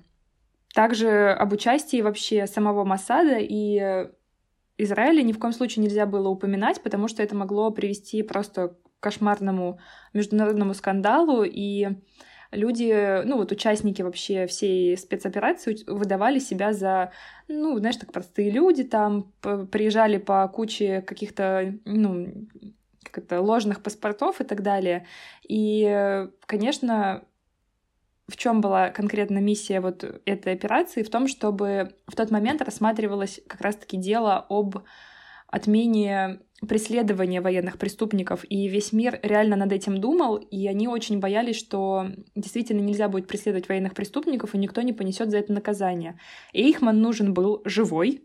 Также 0.73 1.31
об 1.31 1.53
участии 1.53 2.01
вообще 2.01 2.45
самого 2.45 2.83
Масада 2.83 3.37
и 3.39 4.09
Израиля 4.77 5.21
ни 5.23 5.33
в 5.33 5.39
коем 5.39 5.53
случае 5.53 5.83
нельзя 5.83 6.05
было 6.05 6.29
упоминать, 6.29 6.81
потому 6.81 7.07
что 7.07 7.23
это 7.23 7.35
могло 7.35 7.71
привести 7.71 8.21
просто 8.23 8.69
к 8.69 8.75
кошмарному 8.99 9.79
международному 10.13 10.73
скандалу, 10.73 11.43
и 11.43 11.89
люди, 12.51 13.23
ну 13.25 13.37
вот 13.37 13.51
участники 13.51 14.01
вообще 14.01 14.47
всей 14.47 14.97
спецоперации 14.97 15.77
выдавали 15.87 16.39
себя 16.39 16.73
за, 16.73 17.11
ну, 17.47 17.77
знаешь, 17.77 17.97
так 17.97 18.11
простые 18.11 18.49
люди, 18.51 18.83
там 18.83 19.33
приезжали 19.41 20.17
по 20.17 20.47
куче 20.47 21.01
каких-то, 21.01 21.75
ну, 21.85 22.47
как 23.03 23.19
это, 23.19 23.41
ложных 23.41 23.83
паспортов 23.83 24.41
и 24.41 24.43
так 24.43 24.63
далее. 24.63 25.05
И, 25.47 26.27
конечно, 26.45 27.23
в 28.29 28.35
чем 28.35 28.61
была 28.61 28.89
конкретно 28.89 29.39
миссия 29.39 29.79
вот 29.79 30.03
этой 30.25 30.53
операции? 30.53 31.03
В 31.03 31.09
том, 31.09 31.27
чтобы 31.27 31.95
в 32.07 32.15
тот 32.15 32.29
момент 32.29 32.61
рассматривалось 32.61 33.41
как 33.47 33.61
раз-таки 33.61 33.97
дело 33.97 34.45
об 34.49 34.79
отмене 35.47 36.39
преследования 36.67 37.39
военных 37.39 37.77
преступников, 37.77 38.43
и 38.49 38.67
весь 38.67 38.91
мир 38.91 39.19
реально 39.23 39.55
над 39.55 39.71
этим 39.71 39.99
думал, 39.99 40.35
и 40.37 40.67
они 40.67 40.87
очень 40.87 41.19
боялись, 41.19 41.55
что 41.55 42.07
действительно 42.35 42.81
нельзя 42.81 43.07
будет 43.07 43.27
преследовать 43.27 43.69
военных 43.69 43.93
преступников, 43.93 44.55
и 44.55 44.57
никто 44.57 44.81
не 44.81 44.91
понесет 44.91 45.29
за 45.29 45.37
это 45.37 45.53
наказание. 45.53 46.19
Эйхман 46.53 46.99
нужен 46.99 47.33
был 47.33 47.61
живой, 47.63 48.23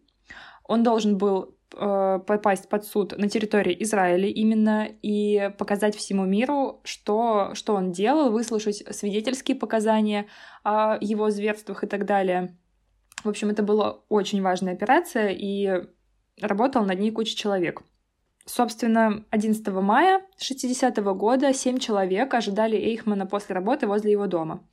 он 0.65 0.83
должен 0.83 1.19
был 1.19 1.55
попасть 1.73 2.69
под 2.69 2.85
суд 2.85 3.17
на 3.17 3.29
территории 3.29 3.76
Израиля 3.83 4.29
именно 4.29 4.88
и 5.02 5.50
показать 5.59 5.97
всему 5.97 6.25
миру, 6.25 6.81
что, 6.85 7.55
что 7.55 7.75
он 7.75 7.93
делал, 7.93 8.31
выслушать 8.31 8.85
свидетельские 8.95 9.57
показания 9.57 10.26
о 10.64 10.99
его 11.00 11.31
зверствах 11.31 11.85
и 11.85 11.87
так 11.87 12.05
далее. 12.05 12.57
В 13.25 13.29
общем, 13.29 13.50
это 13.50 13.62
была 13.62 14.00
очень 14.09 14.43
важная 14.43 14.75
операция, 14.75 15.31
и 15.31 15.85
работал 16.41 16.85
над 16.85 16.99
ней 16.99 17.11
куча 17.11 17.37
человек. 17.37 17.83
Собственно, 18.45 19.25
11 19.31 19.67
мая 19.69 20.23
60 20.38 20.99
-го 20.99 21.14
года 21.14 21.55
семь 21.55 21.79
человек 21.79 22.35
ожидали 22.35 22.76
Эйхмана 22.76 23.26
после 23.26 23.55
работы 23.55 23.87
возле 23.87 24.11
его 24.11 24.26
дома. 24.26 24.64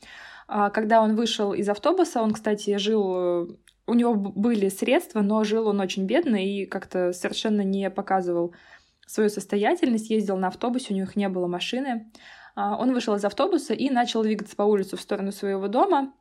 А 0.48 0.72
когда 0.72 1.01
он 1.01 1.15
вышел 1.15 1.53
из 1.53 1.70
автобуса, 1.70 2.22
он, 2.22 2.34
кстати, 2.34 2.77
жил... 2.77 3.60
У 3.89 3.96
него 3.96 4.13
были 4.13 4.69
средства, 4.69 5.22
но 5.22 5.43
жил 5.43 5.67
он 5.67 5.79
очень 5.79 6.05
бедно 6.05 6.36
и 6.36 6.65
как-то 6.65 7.12
совершенно 7.12 7.62
не 7.62 7.89
показывал 7.89 8.53
свою 9.08 9.29
состоятельность, 9.29 10.12
ездил 10.12 10.38
на 10.38 10.50
автобусе, 10.50 10.93
у 10.93 10.96
них 10.96 11.15
не 11.15 11.27
было 11.27 11.48
машины. 11.48 12.12
А 12.55 12.77
он 12.77 12.93
вышел 12.93 13.15
из 13.15 13.25
автобуса 13.25 13.74
и 13.74 13.89
начал 13.89 14.22
двигаться 14.22 14.55
по 14.55 14.63
улице 14.63 14.96
в 14.96 15.01
сторону 15.01 15.31
своего 15.31 15.67
дома. 15.67 16.13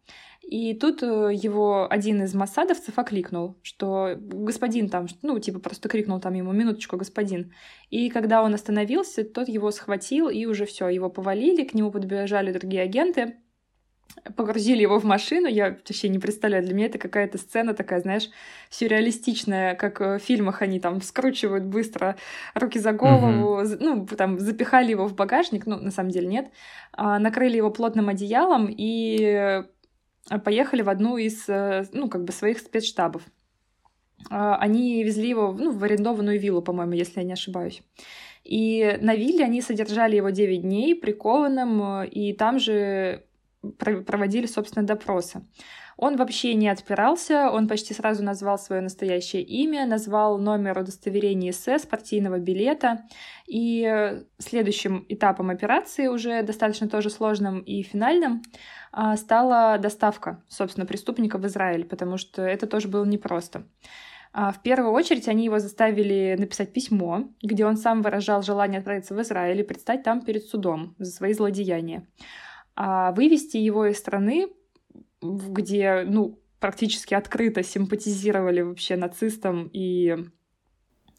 И 0.42 0.72
тут 0.72 1.02
э, 1.02 1.30
его 1.34 1.87
один 1.90 2.22
из 2.22 2.32
массадовцев 2.32 2.98
окликнул, 2.98 3.58
что 3.62 4.14
господин 4.16 4.88
там, 4.88 5.06
ну, 5.20 5.38
типа 5.38 5.58
просто 5.58 5.90
крикнул 5.90 6.20
там 6.20 6.32
ему 6.32 6.52
«минуточку, 6.52 6.96
господин». 6.96 7.52
И 7.90 8.08
когда 8.08 8.42
он 8.42 8.54
остановился, 8.54 9.25
тот 9.25 9.48
его 9.48 9.70
схватил, 9.70 10.30
и 10.30 10.46
уже 10.46 10.64
все, 10.64 10.88
его 10.88 11.10
повалили, 11.10 11.64
к 11.64 11.75
нему 11.75 11.90
подбежали 11.90 12.50
другие 12.50 12.82
агенты, 12.82 13.37
погрузили 14.37 14.83
его 14.83 14.99
в 14.99 15.05
машину. 15.05 15.47
Я 15.47 15.71
вообще 15.71 16.09
не 16.09 16.19
представляю, 16.19 16.65
для 16.65 16.75
меня 16.75 16.87
это 16.87 16.99
какая-то 16.99 17.38
сцена 17.38 17.75
такая, 17.75 18.00
знаешь, 18.00 18.31
сюрреалистичная, 18.71 19.75
как 19.75 20.00
в 20.00 20.19
фильмах 20.19 20.62
они 20.62 20.81
там 20.81 21.00
скручивают 21.03 21.65
быстро 21.65 22.17
руки 22.55 22.79
за 22.79 22.93
голову, 22.93 23.61
mm-hmm. 23.61 23.77
ну, 23.81 24.07
там 24.07 24.38
запихали 24.38 24.91
его 24.91 25.07
в 25.07 25.15
багажник, 25.15 25.67
ну, 25.67 25.77
на 25.77 25.91
самом 25.91 26.11
деле 26.11 26.27
нет, 26.27 26.50
а, 26.93 27.19
накрыли 27.19 27.57
его 27.57 27.71
плотным 27.71 28.09
одеялом 28.09 28.69
и 28.71 29.62
поехали 30.45 30.83
в 30.83 30.91
одну 30.91 31.17
из, 31.17 31.49
э, 31.49 31.87
ну, 31.93 32.09
как 32.09 32.25
бы 32.25 32.33
своих 32.33 32.59
спецштабов. 32.59 33.23
они 34.29 35.03
везли 35.05 35.31
его 35.31 35.53
ну, 35.53 35.71
в 35.71 35.83
арендованную 35.85 36.38
виллу, 36.38 36.61
по-моему, 36.61 36.93
если 36.93 37.21
я 37.21 37.27
не 37.27 37.33
ошибаюсь. 37.33 37.83
И 38.45 38.99
на 39.00 39.15
вилле 39.15 39.45
они 39.45 39.62
содержали 39.62 40.17
его 40.17 40.31
9 40.31 40.62
дней 40.62 40.95
прикованным, 40.95 42.03
и 42.03 42.33
там 42.33 42.59
же 42.59 43.25
проводили, 43.79 44.47
собственно, 44.47 44.87
допросы. 44.87 45.43
Он 45.97 46.17
вообще 46.17 46.55
не 46.55 46.69
отпирался, 46.69 47.50
он 47.50 47.67
почти 47.67 47.93
сразу 47.93 48.23
назвал 48.23 48.57
свое 48.57 48.81
настоящее 48.81 49.43
имя, 49.43 49.85
назвал 49.85 50.38
номер 50.38 50.79
удостоверения 50.79 51.53
СС, 51.53 51.87
партийного 51.87 52.38
билета. 52.38 53.05
И 53.49 54.23
следующим 54.38 55.05
этапом 55.09 55.50
операции, 55.50 56.07
уже 56.07 56.43
достаточно 56.43 56.88
тоже 56.88 57.11
сложным 57.11 57.59
и 57.59 57.83
финальным, 57.83 58.43
а, 58.93 59.17
стала 59.17 59.77
доставка, 59.79 60.43
собственно, 60.49 60.87
преступника 60.87 61.37
в 61.38 61.47
Израиль, 61.47 61.85
потому 61.85 62.17
что 62.17 62.43
это 62.43 62.69
тоже 62.69 62.87
было 62.87 63.05
непросто. 63.05 63.65
А, 64.33 64.53
в 64.53 64.62
первую 64.62 64.93
очередь 64.93 65.27
они 65.27 65.45
его 65.45 65.59
заставили 65.59 66.37
написать 66.38 66.73
письмо, 66.73 67.29
где 67.43 67.67
он 67.67 67.77
сам 67.77 68.03
выражал 68.03 68.43
желание 68.43 68.79
отправиться 68.79 69.15
в 69.15 69.23
Израиль 69.23 69.61
и 69.61 69.65
предстать 69.65 70.05
там 70.05 70.21
перед 70.21 70.45
судом 70.45 70.95
за 70.99 71.11
свои 71.11 71.33
злодеяния. 71.33 72.07
А 72.80 73.11
вывести 73.12 73.56
его 73.56 73.87
из 73.87 73.99
страны 73.99 74.49
где, 75.20 76.04
ну, 76.06 76.38
практически 76.61 77.14
открыто 77.14 77.62
симпатизировали 77.62 78.61
вообще 78.61 78.97
нацистам 78.97 79.68
и 79.73 80.12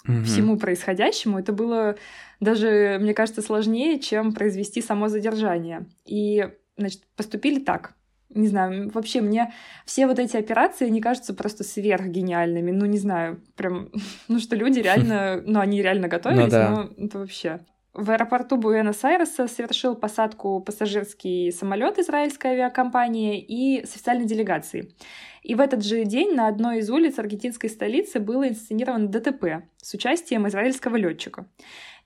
угу. 0.07 0.23
всему 0.23 0.57
происходящему, 0.57 1.39
это 1.39 1.53
было 1.53 1.95
даже, 2.39 2.97
мне 3.01 3.13
кажется, 3.13 3.41
сложнее, 3.41 3.99
чем 3.99 4.33
произвести 4.33 4.81
само 4.81 5.07
задержание. 5.09 5.85
И, 6.05 6.47
значит, 6.77 7.03
поступили 7.15 7.59
так. 7.59 7.93
Не 8.29 8.47
знаю, 8.47 8.91
вообще 8.93 9.21
мне 9.21 9.53
все 9.85 10.05
вот 10.05 10.19
эти 10.19 10.37
операции 10.37 10.87
не 10.87 11.01
кажутся 11.01 11.33
просто 11.33 11.63
сверхгениальными. 11.63 12.69
Ну, 12.69 12.85
не 12.85 12.99
знаю, 12.99 13.41
прям, 13.55 13.89
ну, 14.27 14.39
что 14.39 14.55
люди 14.55 14.79
реально, 14.83 15.41
ну, 15.45 15.59
они 15.59 15.81
реально 15.81 16.07
готовились, 16.07 16.43
ну, 16.43 16.49
да. 16.49 16.69
но 16.69 17.05
это 17.05 17.19
вообще... 17.19 17.59
В 17.93 18.11
аэропорту 18.11 18.57
Буэнос-Айреса 18.57 19.47
совершил 19.47 19.95
посадку 19.95 20.59
пассажирский 20.61 21.51
самолет 21.51 21.97
израильской 21.97 22.51
авиакомпании 22.51 23.39
и 23.39 23.83
с 23.83 23.95
официальной 23.95 24.25
делегацией. 24.25 24.95
И 25.41 25.55
в 25.55 25.59
этот 25.59 25.83
же 25.83 26.05
день 26.05 26.35
на 26.35 26.47
одной 26.47 26.79
из 26.79 26.89
улиц 26.89 27.17
аргентинской 27.17 27.69
столицы 27.69 28.19
было 28.19 28.47
инсценировано 28.47 29.07
ДТП 29.07 29.63
с 29.77 29.93
участием 29.93 30.47
израильского 30.47 30.97
летчика. 30.97 31.47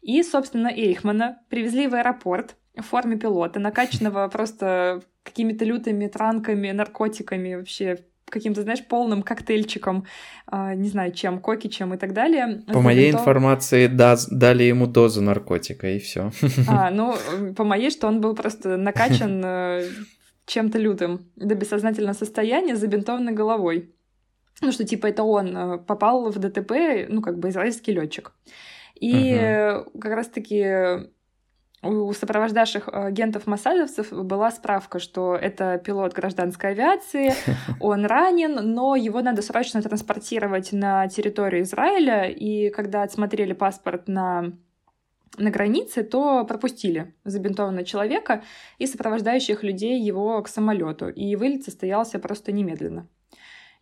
И, 0.01 0.23
собственно, 0.23 0.69
Эйхмана 0.69 1.39
привезли 1.49 1.87
в 1.87 1.95
аэропорт 1.95 2.55
в 2.75 2.83
форме 2.83 3.17
пилота, 3.17 3.59
накачанного 3.59 4.27
просто 4.31 5.01
какими-то 5.23 5.65
лютыми 5.65 6.07
транками, 6.07 6.71
наркотиками, 6.71 7.55
вообще 7.55 8.05
каким-то, 8.33 8.61
знаешь, 8.63 8.85
полным 8.85 9.23
коктейльчиком, 9.23 10.05
э, 10.51 10.73
не 10.75 10.89
знаю, 10.89 11.13
чем, 11.13 11.39
кокичем 11.39 11.93
и 11.93 11.97
так 11.97 12.13
далее. 12.13 12.63
По 12.67 12.81
моей 12.81 13.11
то... 13.11 13.19
информации, 13.19 13.87
да, 13.87 14.17
дали 14.29 14.63
ему 14.63 14.87
дозу 14.87 15.21
наркотика, 15.21 15.87
и 15.87 15.99
все. 15.99 16.31
А, 16.67 16.89
ну, 16.91 17.15
по 17.55 17.63
моей, 17.63 17.91
что 17.91 18.07
он 18.07 18.19
был 18.21 18.35
просто 18.35 18.77
накачан 18.77 19.41
э, 19.45 19.87
чем-то 20.45 20.77
лютым 20.79 21.19
до 21.35 21.55
бессознательного 21.55 22.13
состояния, 22.13 22.75
забинтованной 22.75 23.33
головой. 23.33 23.93
Ну, 24.61 24.71
что 24.71 24.83
типа 24.83 25.07
это 25.07 25.23
он 25.23 25.55
э, 25.55 25.77
попал 25.77 26.31
в 26.31 26.39
ДТП, 26.39 26.71
ну, 27.09 27.21
как 27.21 27.37
бы 27.37 27.49
израильский 27.49 27.93
летчик. 27.93 28.31
И 28.99 29.11
угу. 29.11 29.99
как 29.99 30.13
раз-таки 30.13 31.11
у 31.83 32.13
сопровождавших 32.13 32.87
э, 32.87 32.91
агентов 32.91 33.47
масадовцев 33.47 34.11
была 34.11 34.51
справка, 34.51 34.99
что 34.99 35.35
это 35.35 35.77
пилот 35.77 36.13
гражданской 36.13 36.71
авиации, 36.71 37.33
он 37.79 38.05
ранен, 38.05 38.73
но 38.73 38.95
его 38.95 39.21
надо 39.21 39.41
срочно 39.41 39.81
транспортировать 39.81 40.71
на 40.71 41.07
территорию 41.07 41.63
Израиля, 41.63 42.29
и 42.29 42.69
когда 42.69 43.03
отсмотрели 43.03 43.53
паспорт 43.53 44.07
на 44.07 44.53
на 45.37 45.49
границе, 45.49 46.03
то 46.03 46.45
пропустили 46.45 47.15
забинтованного 47.23 47.83
человека 47.83 48.43
и 48.77 48.85
сопровождающих 48.85 49.63
людей 49.63 49.99
его 49.99 50.39
к 50.43 50.47
самолету, 50.47 51.09
и 51.09 51.35
вылет 51.35 51.63
состоялся 51.63 52.19
просто 52.19 52.51
немедленно. 52.51 53.07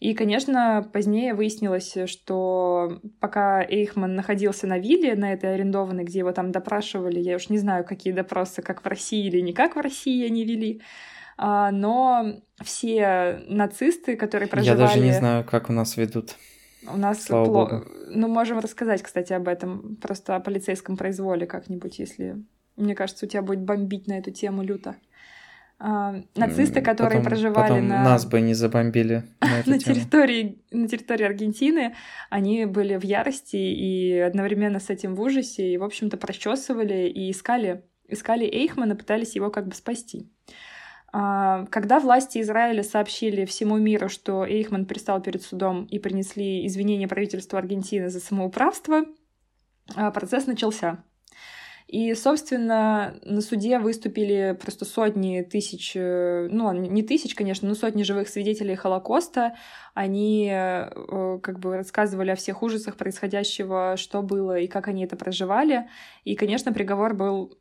И, 0.01 0.15
конечно, 0.15 0.89
позднее 0.91 1.36
выяснилось, 1.36 1.96
что 2.08 3.00
пока 3.20 3.64
Эйхман 3.64 4.16
находился 4.16 4.66
на 4.66 4.79
вилле, 4.79 5.14
на 5.14 5.31
этой 5.31 5.53
арендованной, 5.53 6.03
где 6.03 6.20
его 6.20 6.31
там 6.31 6.51
допрашивали, 6.51 7.20
я 7.20 7.35
уж 7.35 7.50
не 7.50 7.59
знаю, 7.59 7.85
какие 7.85 8.11
допросы, 8.11 8.64
как 8.64 8.83
в 8.83 8.87
России 8.87 9.27
или 9.27 9.40
не 9.42 9.53
как 9.53 9.75
в 9.75 9.79
России 9.79 10.25
они 10.25 10.44
вели, 10.44 10.81
а, 11.37 11.70
но 11.70 12.33
все 12.64 13.44
нацисты, 13.48 14.16
которые 14.16 14.50
проживали... 14.50 14.79
Я 14.79 14.87
даже 14.87 15.00
не 15.00 15.11
знаю, 15.11 15.46
как 15.46 15.70
у 15.70 15.74
нас 15.74 15.96
ведут. 15.98 16.35
У 16.92 16.98
нас 16.98 17.24
Слава 17.24 17.46
пло... 17.46 17.66
Богу. 17.68 17.85
Ну, 18.09 18.27
можем 18.27 18.57
рассказать, 18.57 19.03
кстати, 19.03 19.33
об 19.33 19.48
этом, 19.48 19.98
просто 19.98 20.35
о 20.35 20.40
полицейском 20.40 20.98
произволе 20.98 21.46
как-нибудь, 21.46 22.00
если... 22.00 22.44
Мне 22.75 22.96
кажется, 22.96 23.27
у 23.27 23.29
тебя 23.29 23.44
будет 23.44 23.61
бомбить 23.61 24.07
на 24.07 24.18
эту 24.18 24.31
тему 24.31 24.64
люто. 24.64 24.96
А, 25.83 26.13
нацисты, 26.35 26.79
которые 26.81 27.22
потом, 27.22 27.25
проживали 27.25 27.70
потом 27.70 27.87
на... 27.87 28.03
нас 28.03 28.27
бы 28.27 28.39
не 28.39 28.53
забомбили 28.53 29.24
на, 29.41 29.63
на 29.65 29.79
территории 29.79 30.61
на 30.70 30.87
территории 30.87 31.25
Аргентины, 31.25 31.96
они 32.29 32.65
были 32.65 32.98
в 32.98 33.03
ярости 33.03 33.55
и 33.55 34.20
одновременно 34.20 34.79
с 34.79 34.91
этим 34.91 35.15
в 35.15 35.22
ужасе, 35.22 35.74
и, 35.74 35.77
в 35.77 35.83
общем-то, 35.83 36.17
прочесывали 36.17 37.09
и 37.09 37.31
искали, 37.31 37.83
искали 38.07 38.46
Эйхмана, 38.46 38.96
пытались 38.96 39.35
его 39.35 39.50
как 39.50 39.67
бы 39.67 39.74
спасти. 39.74 40.29
А, 41.11 41.65
когда 41.72 42.00
власти 42.00 42.39
Израиля 42.41 42.83
сообщили 42.83 43.46
всему 43.46 43.77
миру, 43.77 44.07
что 44.07 44.46
Эйхман 44.46 44.85
пристал 44.85 45.20
перед 45.20 45.41
судом 45.41 45.85
и 45.85 45.98
принесли 45.98 46.63
извинения 46.67 47.07
правительству 47.07 47.57
Аргентины 47.57 48.09
за 48.09 48.20
самоуправство, 48.20 49.05
а, 49.96 50.11
процесс 50.11 50.46
начался. 50.46 51.03
И, 51.91 52.13
собственно, 52.13 53.19
на 53.25 53.41
суде 53.41 53.77
выступили 53.77 54.57
просто 54.61 54.85
сотни 54.85 55.41
тысяч, 55.41 55.91
э, 55.93 56.47
ну, 56.49 56.71
не 56.71 57.03
тысяч, 57.03 57.35
конечно, 57.35 57.67
но 57.67 57.75
сотни 57.75 58.03
живых 58.03 58.29
свидетелей 58.29 58.75
Холокоста. 58.75 59.55
Они 59.93 60.49
э, 60.49 61.39
как 61.43 61.59
бы 61.59 61.75
рассказывали 61.75 62.31
о 62.31 62.37
всех 62.37 62.63
ужасах 62.63 62.95
происходящего, 62.95 63.95
что 63.97 64.21
было 64.21 64.57
и 64.57 64.67
как 64.67 64.87
они 64.87 65.03
это 65.03 65.17
проживали. 65.17 65.89
И, 66.23 66.35
конечно, 66.35 66.71
приговор 66.71 67.13
был 67.13 67.57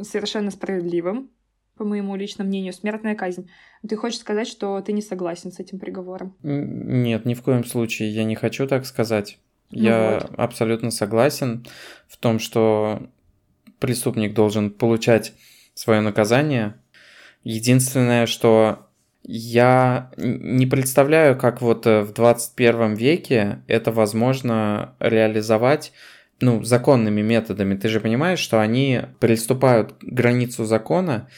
совершенно 0.00 0.50
справедливым, 0.50 1.30
по 1.76 1.84
моему 1.84 2.16
личному 2.16 2.48
мнению, 2.48 2.72
смертная 2.72 3.14
казнь. 3.14 3.50
Ты 3.86 3.96
хочешь 3.96 4.20
сказать, 4.20 4.48
что 4.48 4.80
ты 4.80 4.94
не 4.94 5.02
согласен 5.02 5.52
с 5.52 5.60
этим 5.60 5.78
приговором? 5.78 6.34
Нет, 6.42 7.26
ни 7.26 7.34
в 7.34 7.42
коем 7.42 7.66
случае. 7.66 8.14
Я 8.14 8.24
не 8.24 8.34
хочу 8.34 8.66
так 8.66 8.86
сказать. 8.86 9.38
Ну 9.72 9.82
я 9.82 10.20
вот. 10.22 10.38
абсолютно 10.38 10.90
согласен 10.90 11.66
в 12.08 12.16
том, 12.16 12.38
что 12.38 13.10
преступник 13.82 14.32
должен 14.32 14.70
получать 14.70 15.34
свое 15.74 16.00
наказание. 16.00 16.76
Единственное, 17.42 18.26
что 18.26 18.86
я 19.24 20.12
не 20.16 20.66
представляю, 20.66 21.36
как 21.36 21.60
вот 21.60 21.86
э, 21.86 22.02
в 22.02 22.12
21 22.12 22.94
веке 22.94 23.62
это 23.66 23.90
возможно 23.90 24.94
реализовать 25.00 25.92
ну, 26.40 26.62
законными 26.62 27.22
методами. 27.22 27.76
Ты 27.76 27.88
же 27.88 28.00
понимаешь, 28.00 28.38
что 28.38 28.60
они 28.60 29.02
приступают 29.18 29.94
к 29.94 30.04
границу 30.04 30.64
закона, 30.64 31.28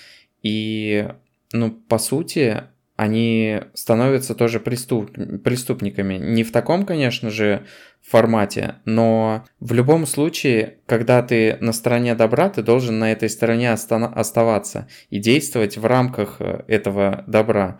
и, 0.42 1.08
ну, 1.52 1.70
по 1.70 1.98
сути, 1.98 2.64
они 2.96 3.60
становятся 3.74 4.34
тоже 4.34 4.60
преступ... 4.60 5.10
преступниками. 5.42 6.14
Не 6.14 6.44
в 6.44 6.52
таком, 6.52 6.86
конечно 6.86 7.30
же, 7.30 7.66
формате, 8.02 8.76
но 8.84 9.44
в 9.60 9.72
любом 9.72 10.06
случае, 10.06 10.78
когда 10.86 11.22
ты 11.22 11.56
на 11.60 11.72
стороне 11.72 12.14
добра, 12.14 12.50
ты 12.50 12.62
должен 12.62 12.98
на 12.98 13.10
этой 13.10 13.28
стороне 13.28 13.72
оста... 13.72 13.96
оставаться 14.06 14.88
и 15.10 15.18
действовать 15.18 15.78
в 15.78 15.86
рамках 15.86 16.36
э, 16.40 16.64
этого 16.68 17.24
добра. 17.26 17.78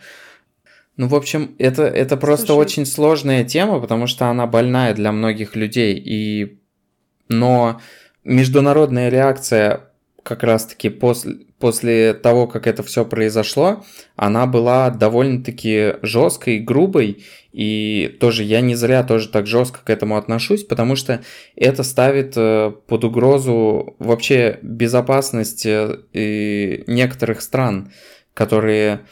Ну, 0.97 1.09
в 1.09 1.15
общем, 1.15 1.55
это, 1.59 1.83
это 1.85 2.17
просто 2.17 2.47
Слушай... 2.47 2.61
очень 2.61 2.87
сложная 2.87 3.45
тема, 3.45 3.81
потому 3.81 4.07
что 4.07 4.27
она 4.27 4.47
больная 4.47 4.95
для 4.95 5.13
многих 5.13 5.57
людей. 5.57 5.95
И... 5.97 6.59
Но 7.29 7.81
международная 8.25 9.11
реакция 9.11 9.91
как 10.23 10.43
раз-таки 10.43 10.89
после, 10.89 11.47
после 11.65 12.13
того, 12.13 12.47
как 12.47 12.67
это 12.67 12.83
все 12.83 13.07
произошло, 13.07 13.87
она 14.17 14.47
была 14.47 14.91
довольно-таки 14.91 15.95
жесткой, 16.03 16.59
грубой, 16.59 17.25
и 17.53 18.15
тоже 18.21 18.43
я 18.45 18.61
не 18.61 18.75
зря 18.75 19.03
тоже 19.03 19.31
так 19.31 19.47
жестко 19.47 19.79
к 19.83 19.89
этому 19.89 20.19
отношусь, 20.19 20.63
потому 20.63 20.95
что 20.95 21.23
это 21.57 21.83
ставит 21.83 22.35
э, 22.37 22.71
под 22.87 23.05
угрозу 23.05 23.97
вообще 23.99 24.59
безопасность 24.61 25.65
э, 25.65 26.85
некоторых 26.87 27.41
стран, 27.41 27.91
которые 28.35 29.07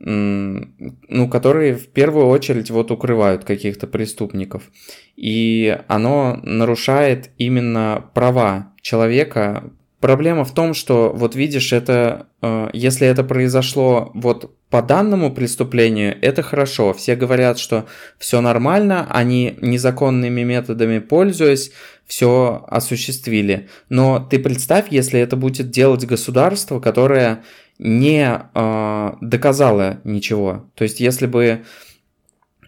ну, 0.00 1.28
которые 1.28 1.74
в 1.74 1.88
первую 1.88 2.28
очередь 2.28 2.70
вот 2.70 2.92
укрывают 2.92 3.44
каких-то 3.44 3.88
преступников. 3.88 4.70
И 5.16 5.76
оно 5.88 6.38
нарушает 6.44 7.30
именно 7.36 8.08
права 8.14 8.72
человека 8.80 9.72
Проблема 10.00 10.44
в 10.44 10.54
том, 10.54 10.74
что 10.74 11.12
вот 11.12 11.34
видишь, 11.34 11.72
это, 11.72 12.28
э, 12.40 12.70
если 12.72 13.06
это 13.08 13.24
произошло 13.24 14.12
вот 14.14 14.54
по 14.70 14.80
данному 14.80 15.34
преступлению 15.34 16.16
это 16.22 16.42
хорошо. 16.42 16.92
Все 16.92 17.16
говорят, 17.16 17.58
что 17.58 17.86
все 18.16 18.40
нормально, 18.40 19.08
они 19.10 19.58
незаконными 19.60 20.42
методами 20.42 21.00
пользуясь, 21.00 21.72
все 22.06 22.64
осуществили. 22.68 23.68
Но 23.88 24.20
ты 24.20 24.38
представь, 24.38 24.86
если 24.90 25.18
это 25.18 25.36
будет 25.36 25.70
делать 25.70 26.06
государство, 26.06 26.78
которое 26.78 27.42
не 27.80 28.40
э, 28.54 29.12
доказало 29.20 30.00
ничего. 30.04 30.70
То 30.76 30.84
есть, 30.84 31.00
если 31.00 31.26
бы, 31.26 31.64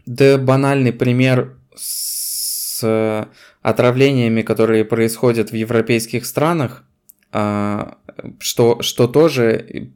да 0.04 0.36
банальный 0.36 0.92
пример 0.92 1.58
с 1.76 3.28
отравлениями, 3.62 4.42
которые 4.42 4.84
происходят 4.84 5.50
в 5.50 5.54
европейских 5.54 6.26
странах, 6.26 6.84
что, 7.32 8.82
что 8.82 9.06
тоже 9.06 9.92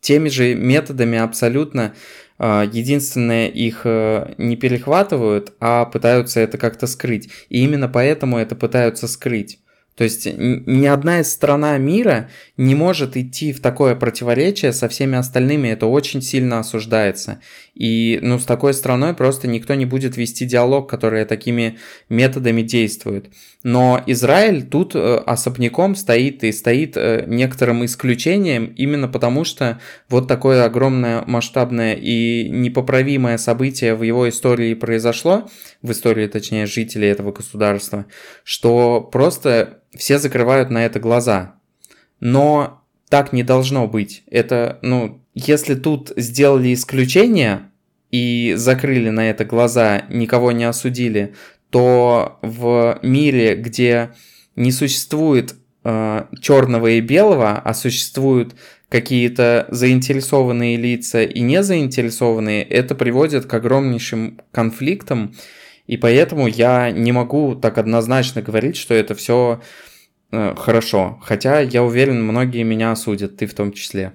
теми 0.00 0.28
же 0.28 0.54
методами 0.54 1.18
абсолютно. 1.18 1.94
А, 2.38 2.64
единственное, 2.70 3.48
их 3.48 3.82
э, 3.84 4.34
не 4.38 4.56
перехватывают, 4.56 5.52
а 5.60 5.84
пытаются 5.84 6.40
это 6.40 6.58
как-то 6.58 6.86
скрыть. 6.86 7.30
И 7.48 7.62
именно 7.62 7.88
поэтому 7.88 8.38
это 8.38 8.56
пытаются 8.56 9.08
скрыть. 9.08 9.60
То 9.96 10.02
есть 10.02 10.26
ни 10.26 10.86
одна 10.86 11.20
из 11.20 11.32
страна 11.32 11.78
мира 11.78 12.28
не 12.56 12.74
может 12.74 13.16
идти 13.16 13.52
в 13.52 13.60
такое 13.60 13.94
противоречие 13.94 14.72
со 14.72 14.88
всеми 14.88 15.16
остальными, 15.16 15.68
это 15.68 15.86
очень 15.86 16.20
сильно 16.20 16.58
осуждается. 16.58 17.40
И 17.74 18.18
ну, 18.20 18.38
с 18.40 18.44
такой 18.44 18.74
страной 18.74 19.14
просто 19.14 19.46
никто 19.46 19.74
не 19.74 19.86
будет 19.86 20.16
вести 20.16 20.46
диалог, 20.46 20.90
который 20.90 21.24
такими 21.24 21.78
методами 22.08 22.62
действует. 22.62 23.30
Но 23.62 24.02
Израиль 24.06 24.64
тут 24.64 24.96
э, 24.96 25.16
особняком 25.26 25.94
стоит 25.94 26.42
и 26.42 26.50
стоит 26.50 26.96
э, 26.96 27.24
некоторым 27.28 27.84
исключением, 27.84 28.66
именно 28.76 29.06
потому 29.06 29.44
что 29.44 29.80
вот 30.08 30.26
такое 30.26 30.64
огромное, 30.64 31.22
масштабное 31.26 31.94
и 31.94 32.48
непоправимое 32.50 33.38
событие 33.38 33.94
в 33.94 34.02
его 34.02 34.28
истории 34.28 34.74
произошло, 34.74 35.48
в 35.82 35.92
истории, 35.92 36.26
точнее, 36.26 36.66
жителей 36.66 37.08
этого 37.08 37.32
государства, 37.32 38.06
что 38.44 39.00
просто 39.00 39.80
все 39.96 40.18
закрывают 40.18 40.70
на 40.70 40.84
это 40.84 41.00
глаза. 41.00 41.56
Но 42.20 42.82
так 43.08 43.32
не 43.32 43.42
должно 43.42 43.86
быть. 43.86 44.22
Это, 44.30 44.78
ну, 44.82 45.22
если 45.34 45.74
тут 45.74 46.12
сделали 46.16 46.72
исключение 46.74 47.70
и 48.10 48.54
закрыли 48.56 49.10
на 49.10 49.30
это 49.30 49.44
глаза, 49.44 50.04
никого 50.08 50.52
не 50.52 50.64
осудили, 50.64 51.34
то 51.70 52.38
в 52.42 52.98
мире, 53.02 53.56
где 53.56 54.10
не 54.56 54.70
существует 54.70 55.54
э, 55.82 56.24
черного 56.40 56.86
и 56.86 57.00
белого, 57.00 57.58
а 57.58 57.74
существуют 57.74 58.54
какие-то 58.88 59.66
заинтересованные 59.70 60.76
лица 60.76 61.24
и 61.24 61.40
не 61.40 61.64
заинтересованные, 61.64 62.62
это 62.62 62.94
приводит 62.94 63.46
к 63.46 63.54
огромнейшим 63.54 64.40
конфликтам, 64.52 65.34
и 65.86 65.96
поэтому 65.96 66.46
я 66.46 66.90
не 66.90 67.12
могу 67.12 67.54
так 67.54 67.78
однозначно 67.78 68.42
говорить, 68.42 68.76
что 68.76 68.94
это 68.94 69.14
все 69.14 69.60
э, 70.30 70.54
хорошо. 70.56 71.18
Хотя 71.22 71.60
я 71.60 71.82
уверен, 71.82 72.24
многие 72.24 72.62
меня 72.62 72.92
осудят, 72.92 73.36
ты 73.36 73.46
в 73.46 73.54
том 73.54 73.72
числе. 73.72 74.14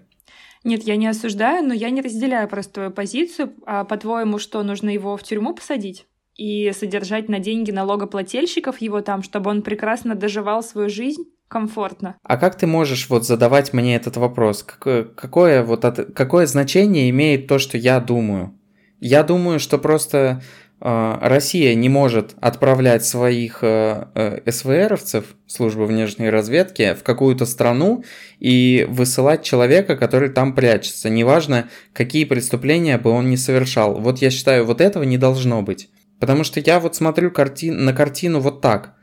Нет, 0.64 0.84
я 0.84 0.96
не 0.96 1.08
осуждаю, 1.08 1.66
но 1.66 1.74
я 1.74 1.90
не 1.90 2.02
разделяю 2.02 2.48
просто 2.50 2.74
твою 2.74 2.92
позицию. 2.92 3.54
А 3.66 3.86
по-твоему, 3.86 4.40
что 4.40 4.62
нужно 4.64 4.90
его 4.90 5.16
в 5.16 5.24
тюрьму 5.24 5.54
посадить? 5.54 6.06
И 6.36 6.72
содержать 6.72 7.30
на 7.30 7.40
деньги 7.40 7.72
налогоплательщиков 7.72 8.82
его 8.82 9.02
там, 9.02 9.24
чтобы 9.24 9.50
он 9.52 9.62
прекрасно 9.62 10.16
доживал 10.16 10.64
свою 10.64 10.90
жизнь? 10.90 11.26
комфортно. 11.50 12.16
А 12.24 12.38
как 12.38 12.56
ты 12.58 12.68
можешь 12.68 13.10
вот 13.10 13.26
задавать 13.26 13.74
мне 13.74 13.96
этот 13.96 14.18
вопрос? 14.18 14.62
Какое, 14.62 15.04
какое, 15.04 15.64
вот, 15.64 15.84
какое 16.16 16.46
значение 16.46 17.10
имеет 17.10 17.48
то, 17.48 17.58
что 17.58 17.76
я 17.76 18.00
думаю? 18.00 18.54
Я 19.00 19.24
думаю, 19.24 19.60
что 19.60 19.78
просто 19.78 20.18
э, 20.18 20.42
Россия 20.82 21.76
не 21.76 21.90
может 21.90 22.36
отправлять 22.40 23.04
своих 23.04 23.60
э, 23.64 24.08
э, 24.16 24.50
СВРовцев, 24.50 25.26
службы 25.46 25.86
внешней 25.86 26.30
разведки, 26.30 26.94
в 26.94 27.04
какую-то 27.04 27.46
страну 27.46 28.06
и 28.40 28.86
высылать 28.90 29.44
человека, 29.44 29.98
который 29.98 30.30
там 30.30 30.56
прячется. 30.56 31.10
Неважно, 31.10 31.70
какие 31.92 32.24
преступления 32.24 32.98
бы 32.98 33.10
он 33.10 33.30
не 33.30 33.36
совершал. 33.36 34.00
Вот 34.00 34.20
я 34.20 34.30
считаю, 34.30 34.66
вот 34.66 34.80
этого 34.80 35.04
не 35.04 35.18
должно 35.18 35.62
быть. 35.62 35.90
Потому 36.20 36.46
что 36.46 36.62
я 36.62 36.80
вот 36.80 36.96
смотрю 36.96 37.32
карти... 37.32 37.72
на 37.72 37.92
картину 37.92 38.40
вот 38.40 38.62
так. 38.62 38.96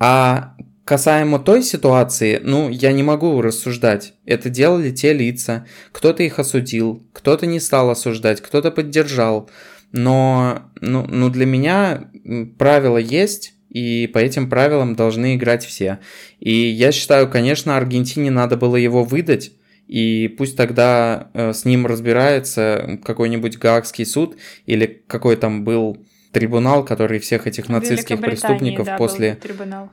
А 0.00 0.56
Касаемо 0.86 1.40
той 1.40 1.64
ситуации, 1.64 2.40
ну, 2.40 2.68
я 2.68 2.92
не 2.92 3.02
могу 3.02 3.42
рассуждать. 3.42 4.14
Это 4.24 4.50
делали 4.50 4.92
те 4.92 5.12
лица. 5.12 5.66
Кто-то 5.90 6.22
их 6.22 6.38
осудил, 6.38 7.04
кто-то 7.12 7.44
не 7.44 7.58
стал 7.58 7.90
осуждать, 7.90 8.40
кто-то 8.40 8.70
поддержал. 8.70 9.50
Но, 9.96 10.70
ну, 10.82 11.06
ну, 11.08 11.30
для 11.30 11.46
меня 11.46 12.10
правила 12.58 12.98
есть, 12.98 13.54
и 13.70 14.06
по 14.12 14.18
этим 14.18 14.50
правилам 14.50 14.94
должны 14.94 15.36
играть 15.36 15.64
все. 15.64 16.00
И 16.38 16.52
я 16.52 16.92
считаю, 16.92 17.30
конечно, 17.30 17.78
Аргентине 17.78 18.30
надо 18.30 18.58
было 18.58 18.76
его 18.76 19.04
выдать, 19.04 19.52
и 19.88 20.28
пусть 20.36 20.54
тогда 20.54 21.30
э, 21.32 21.54
с 21.54 21.64
ним 21.64 21.86
разбирается 21.86 23.00
какой-нибудь 23.04 23.56
Гаагский 23.56 24.04
суд 24.04 24.36
или 24.66 25.02
какой 25.06 25.36
там 25.36 25.64
был 25.64 26.04
трибунал, 26.30 26.84
который 26.84 27.18
всех 27.18 27.46
этих 27.46 27.70
нацистских 27.70 28.20
преступников 28.20 28.84
да, 28.84 28.96
после... 28.98 29.36
Трибунал 29.36 29.90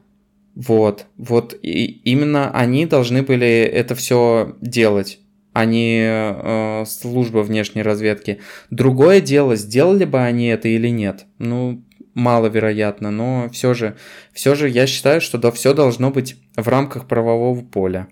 вот, 0.55 1.07
вот 1.17 1.57
и 1.63 1.85
именно 2.03 2.51
они 2.51 2.85
должны 2.85 3.23
были 3.23 3.47
это 3.47 3.95
все 3.95 4.55
делать, 4.61 5.19
а 5.53 5.65
не 5.65 6.03
э, 6.03 6.85
служба 6.85 7.39
внешней 7.39 7.83
разведки. 7.83 8.39
Другое 8.69 9.21
дело, 9.21 9.55
сделали 9.55 10.05
бы 10.05 10.19
они 10.19 10.47
это 10.47 10.67
или 10.67 10.89
нет. 10.89 11.25
Ну, 11.37 11.83
маловероятно, 12.15 13.11
но 13.11 13.49
все 13.51 13.73
же, 13.73 13.95
все 14.33 14.55
же 14.55 14.69
я 14.69 14.87
считаю, 14.87 15.21
что 15.21 15.37
да, 15.37 15.51
все 15.51 15.73
должно 15.73 16.11
быть 16.11 16.35
в 16.55 16.67
рамках 16.67 17.07
правового 17.07 17.61
поля. 17.61 18.07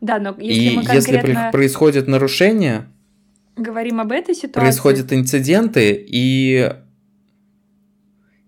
Да, 0.00 0.18
но 0.18 0.34
если 0.38 0.60
и 0.60 0.76
мы 0.76 0.84
конкретно... 0.84 1.28
если 1.28 1.50
происходит 1.52 2.08
нарушение, 2.08 2.86
говорим 3.56 4.00
об 4.00 4.10
этой 4.10 4.34
ситуации, 4.34 4.60
происходят 4.60 5.12
инциденты 5.12 6.04
и 6.06 6.72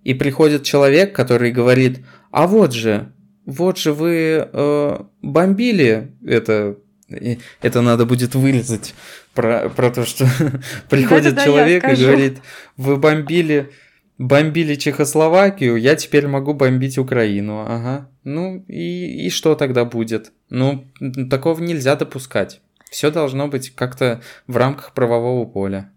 и 0.03 0.12
приходит 0.12 0.64
человек, 0.64 1.14
который 1.14 1.50
говорит, 1.50 2.05
а 2.31 2.46
вот 2.46 2.72
же, 2.74 3.12
вот 3.46 3.79
же 3.79 3.92
вы 3.92 4.48
э, 4.53 4.98
бомбили 5.22 6.12
это, 6.27 6.77
это 7.62 7.81
надо 7.81 8.07
будет 8.07 8.35
вырезать 8.35 8.94
про, 9.35 9.68
про 9.68 9.90
то, 9.90 10.05
что 10.05 10.27
приходит 10.88 11.42
человек 11.42 11.85
и 11.85 11.96
говорит, 11.96 12.38
вы 12.77 12.96
бомбили, 12.96 13.70
бомбили 14.18 14.74
Чехословакию, 14.74 15.77
я 15.77 15.96
теперь 15.96 16.27
могу 16.27 16.55
бомбить 16.55 16.98
Украину, 16.98 17.61
ага. 17.61 18.09
Ну 18.24 18.64
и, 18.68 19.27
и 19.27 19.31
что 19.31 19.55
тогда 19.55 19.85
будет? 19.85 20.33
Ну, 20.50 20.85
такого 21.31 21.61
нельзя 21.61 21.96
допускать. 21.96 22.61
Все 22.90 23.11
должно 23.11 23.48
быть 23.48 23.70
как-то 23.70 24.22
в 24.46 24.57
рамках 24.57 24.94
правового 24.94 25.46
поля. 25.46 25.90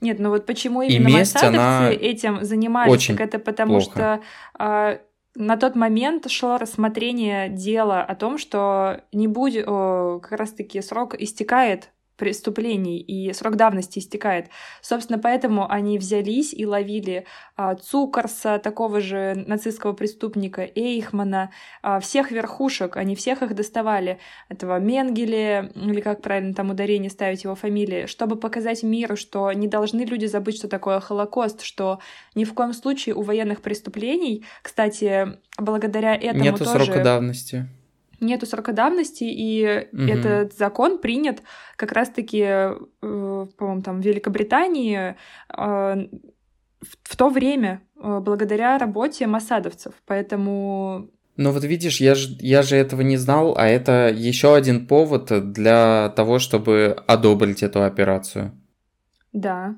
Нет, 0.00 0.18
ну 0.18 0.28
вот 0.28 0.44
почему 0.44 0.82
именно 0.82 1.08
и 1.08 1.12
месть, 1.14 1.42
она 1.42 1.90
этим 1.90 2.44
занимались, 2.44 2.92
очень 2.92 3.16
так 3.16 3.28
это 3.28 3.38
потому 3.38 3.80
плохо. 3.80 3.90
что 3.90 4.20
а, 4.58 4.98
на 5.36 5.56
тот 5.56 5.76
момент 5.76 6.30
шло 6.30 6.58
рассмотрение 6.58 7.48
дела 7.48 8.02
о 8.02 8.14
том, 8.14 8.38
что 8.38 9.02
не 9.12 9.28
будет, 9.28 9.66
как 9.66 10.32
раз-таки 10.32 10.80
срок 10.82 11.14
истекает 11.14 11.90
преступлений, 12.16 12.98
и 12.98 13.32
срок 13.32 13.56
давности 13.56 13.98
истекает. 13.98 14.48
Собственно, 14.80 15.18
поэтому 15.18 15.70
они 15.70 15.98
взялись 15.98 16.52
и 16.52 16.66
ловили 16.66 17.26
а, 17.56 17.74
Цукарса, 17.74 18.58
такого 18.58 19.00
же 19.00 19.44
нацистского 19.46 19.92
преступника, 19.92 20.68
Эйхмана, 20.74 21.50
а, 21.82 22.00
всех 22.00 22.30
верхушек, 22.30 22.96
они 22.96 23.14
всех 23.14 23.42
их 23.42 23.54
доставали, 23.54 24.18
этого 24.48 24.78
Менгеле, 24.78 25.72
или 25.74 26.00
как 26.00 26.22
правильно 26.22 26.54
там 26.54 26.70
ударение 26.70 27.10
ставить 27.10 27.44
его 27.44 27.54
фамилии, 27.54 28.06
чтобы 28.06 28.36
показать 28.36 28.82
миру, 28.82 29.16
что 29.16 29.52
не 29.52 29.68
должны 29.68 30.02
люди 30.02 30.26
забыть, 30.26 30.56
что 30.56 30.68
такое 30.68 31.00
Холокост, 31.00 31.62
что 31.62 32.00
ни 32.34 32.44
в 32.44 32.54
коем 32.54 32.72
случае 32.72 33.14
у 33.14 33.22
военных 33.22 33.62
преступлений, 33.62 34.44
кстати, 34.62 35.38
благодаря 35.58 36.14
этому 36.14 36.44
Нету 36.44 36.64
тоже... 36.64 36.84
срока 36.84 37.02
давности 37.02 37.66
нету 38.20 38.46
срока 38.46 38.72
давности, 38.72 39.24
и 39.24 39.88
угу. 39.92 40.02
этот 40.02 40.54
закон 40.54 40.98
принят 40.98 41.42
как 41.76 41.92
раз-таки, 41.92 42.42
э, 42.42 42.76
по-моему, 43.00 43.82
там 43.82 44.00
в 44.00 44.04
Великобритании 44.04 45.16
э, 45.56 46.06
в 47.02 47.16
то 47.16 47.28
время 47.28 47.82
э, 47.96 48.20
благодаря 48.20 48.78
работе 48.78 49.26
масадовцев. 49.26 49.94
Поэтому 50.06 51.10
ну 51.36 51.50
вот 51.50 51.64
видишь, 51.64 52.00
я 52.00 52.14
же, 52.14 52.34
я 52.40 52.62
же 52.62 52.76
этого 52.76 53.02
не 53.02 53.18
знал, 53.18 53.54
а 53.58 53.66
это 53.66 54.08
еще 54.08 54.54
один 54.54 54.86
повод 54.86 55.52
для 55.52 56.10
того, 56.16 56.38
чтобы 56.38 56.96
одобрить 57.06 57.62
эту 57.62 57.82
операцию. 57.82 58.52
Да. 59.32 59.76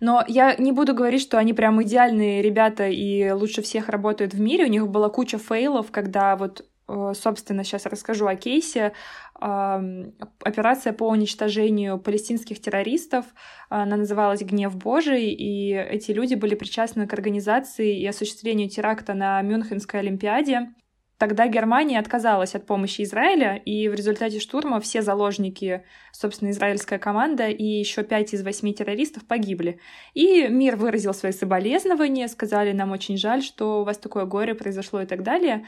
Но 0.00 0.22
я 0.28 0.54
не 0.56 0.70
буду 0.70 0.94
говорить, 0.94 1.22
что 1.22 1.38
они 1.38 1.54
прям 1.54 1.82
идеальные 1.82 2.42
ребята 2.42 2.88
и 2.88 3.30
лучше 3.30 3.62
всех 3.62 3.88
работают 3.88 4.34
в 4.34 4.40
мире. 4.40 4.66
У 4.66 4.68
них 4.68 4.88
была 4.88 5.08
куча 5.08 5.38
фейлов, 5.38 5.90
когда 5.90 6.36
вот 6.36 6.66
собственно, 6.86 7.64
сейчас 7.64 7.86
расскажу 7.86 8.26
о 8.26 8.34
кейсе. 8.36 8.92
Операция 9.34 10.92
по 10.92 11.08
уничтожению 11.08 11.98
палестинских 11.98 12.60
террористов, 12.60 13.26
она 13.68 13.96
называлась 13.96 14.42
«Гнев 14.42 14.76
Божий», 14.76 15.30
и 15.32 15.72
эти 15.72 16.10
люди 16.12 16.34
были 16.34 16.54
причастны 16.54 17.06
к 17.06 17.12
организации 17.12 17.98
и 17.98 18.06
осуществлению 18.06 18.68
теракта 18.68 19.14
на 19.14 19.40
Мюнхенской 19.42 20.00
Олимпиаде. 20.00 20.72
Тогда 21.18 21.46
Германия 21.46 22.00
отказалась 22.00 22.56
от 22.56 22.66
помощи 22.66 23.02
Израиля, 23.02 23.54
и 23.54 23.88
в 23.88 23.94
результате 23.94 24.40
штурма 24.40 24.80
все 24.80 25.02
заложники, 25.02 25.84
собственно, 26.10 26.50
израильская 26.50 26.98
команда 26.98 27.46
и 27.46 27.64
еще 27.64 28.02
пять 28.02 28.34
из 28.34 28.42
восьми 28.42 28.74
террористов 28.74 29.24
погибли. 29.28 29.78
И 30.14 30.48
мир 30.48 30.74
выразил 30.74 31.14
свои 31.14 31.30
соболезнования, 31.30 32.26
сказали, 32.26 32.72
нам 32.72 32.90
очень 32.90 33.16
жаль, 33.16 33.44
что 33.44 33.82
у 33.82 33.84
вас 33.84 33.98
такое 33.98 34.24
горе 34.24 34.56
произошло 34.56 35.00
и 35.00 35.06
так 35.06 35.22
далее. 35.22 35.64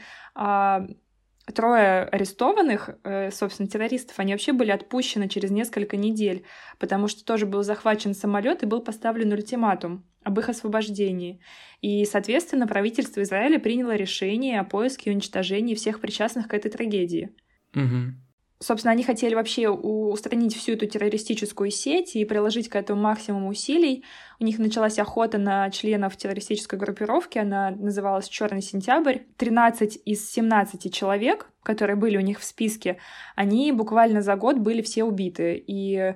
Трое 1.53 2.03
арестованных, 2.05 2.89
э, 3.03 3.29
собственно, 3.29 3.69
террористов, 3.69 4.19
они 4.19 4.31
вообще 4.31 4.51
были 4.51 4.71
отпущены 4.71 5.29
через 5.29 5.51
несколько 5.51 5.95
недель, 5.95 6.43
потому 6.79 7.07
что 7.07 7.23
тоже 7.23 7.45
был 7.45 7.61
захвачен 7.61 8.15
самолет 8.15 8.63
и 8.63 8.65
был 8.65 8.81
поставлен 8.81 9.31
ультиматум 9.31 10.05
об 10.23 10.39
их 10.39 10.49
освобождении. 10.49 11.39
И, 11.81 12.03
соответственно, 12.05 12.67
правительство 12.67 13.21
Израиля 13.21 13.59
приняло 13.59 13.95
решение 13.95 14.59
о 14.59 14.63
поиске 14.63 15.11
и 15.11 15.13
уничтожении 15.13 15.75
всех 15.75 16.01
причастных 16.01 16.47
к 16.47 16.53
этой 16.55 16.71
трагедии. 16.71 17.29
Угу. 17.75 18.24
Собственно, 18.59 18.93
они 18.93 19.03
хотели 19.03 19.35
вообще 19.35 19.69
устранить 19.69 20.55
всю 20.55 20.73
эту 20.73 20.87
террористическую 20.87 21.71
сеть 21.71 22.15
и 22.15 22.23
приложить 22.23 22.69
к 22.69 22.75
этому 22.77 23.01
максимум 23.01 23.47
усилий. 23.47 24.05
У 24.39 24.45
них 24.45 24.59
началась 24.59 24.97
охота 24.97 25.37
на 25.37 25.69
членов 25.71 26.15
террористической 26.15 26.79
группировки, 26.79 27.37
она 27.37 27.71
называлась 27.71 28.29
Черный 28.29 28.61
сентябрь. 28.61 29.19
13 29.37 29.99
из 30.05 30.31
17 30.31 30.93
человек, 30.93 31.49
которые 31.63 31.97
были 31.97 32.15
у 32.15 32.21
них 32.21 32.39
в 32.39 32.45
списке, 32.45 32.97
они 33.35 33.73
буквально 33.73 34.21
за 34.21 34.37
год 34.37 34.57
были 34.57 34.81
все 34.81 35.03
убиты. 35.03 35.61
И 35.67 36.15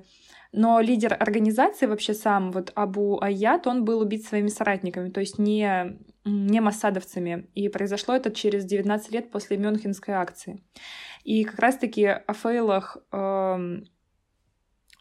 но 0.51 0.79
лидер 0.79 1.15
организации 1.19 1.85
вообще 1.85 2.13
сам, 2.13 2.51
вот 2.51 2.71
Абу 2.73 3.21
Аят, 3.21 3.67
он 3.67 3.85
был 3.85 3.99
убит 3.99 4.25
своими 4.25 4.47
соратниками, 4.47 5.09
то 5.09 5.19
есть 5.19 5.37
не, 5.37 5.99
не 6.25 6.59
массадовцами. 6.59 7.47
И 7.53 7.69
произошло 7.69 8.15
это 8.15 8.31
через 8.31 8.65
19 8.65 9.11
лет 9.11 9.29
после 9.29 9.57
Мюнхенской 9.57 10.15
акции. 10.15 10.63
И 11.23 11.43
как 11.43 11.59
раз-таки 11.59 12.05
о 12.05 12.33
фейлах, 12.33 12.97
э, 13.11 13.81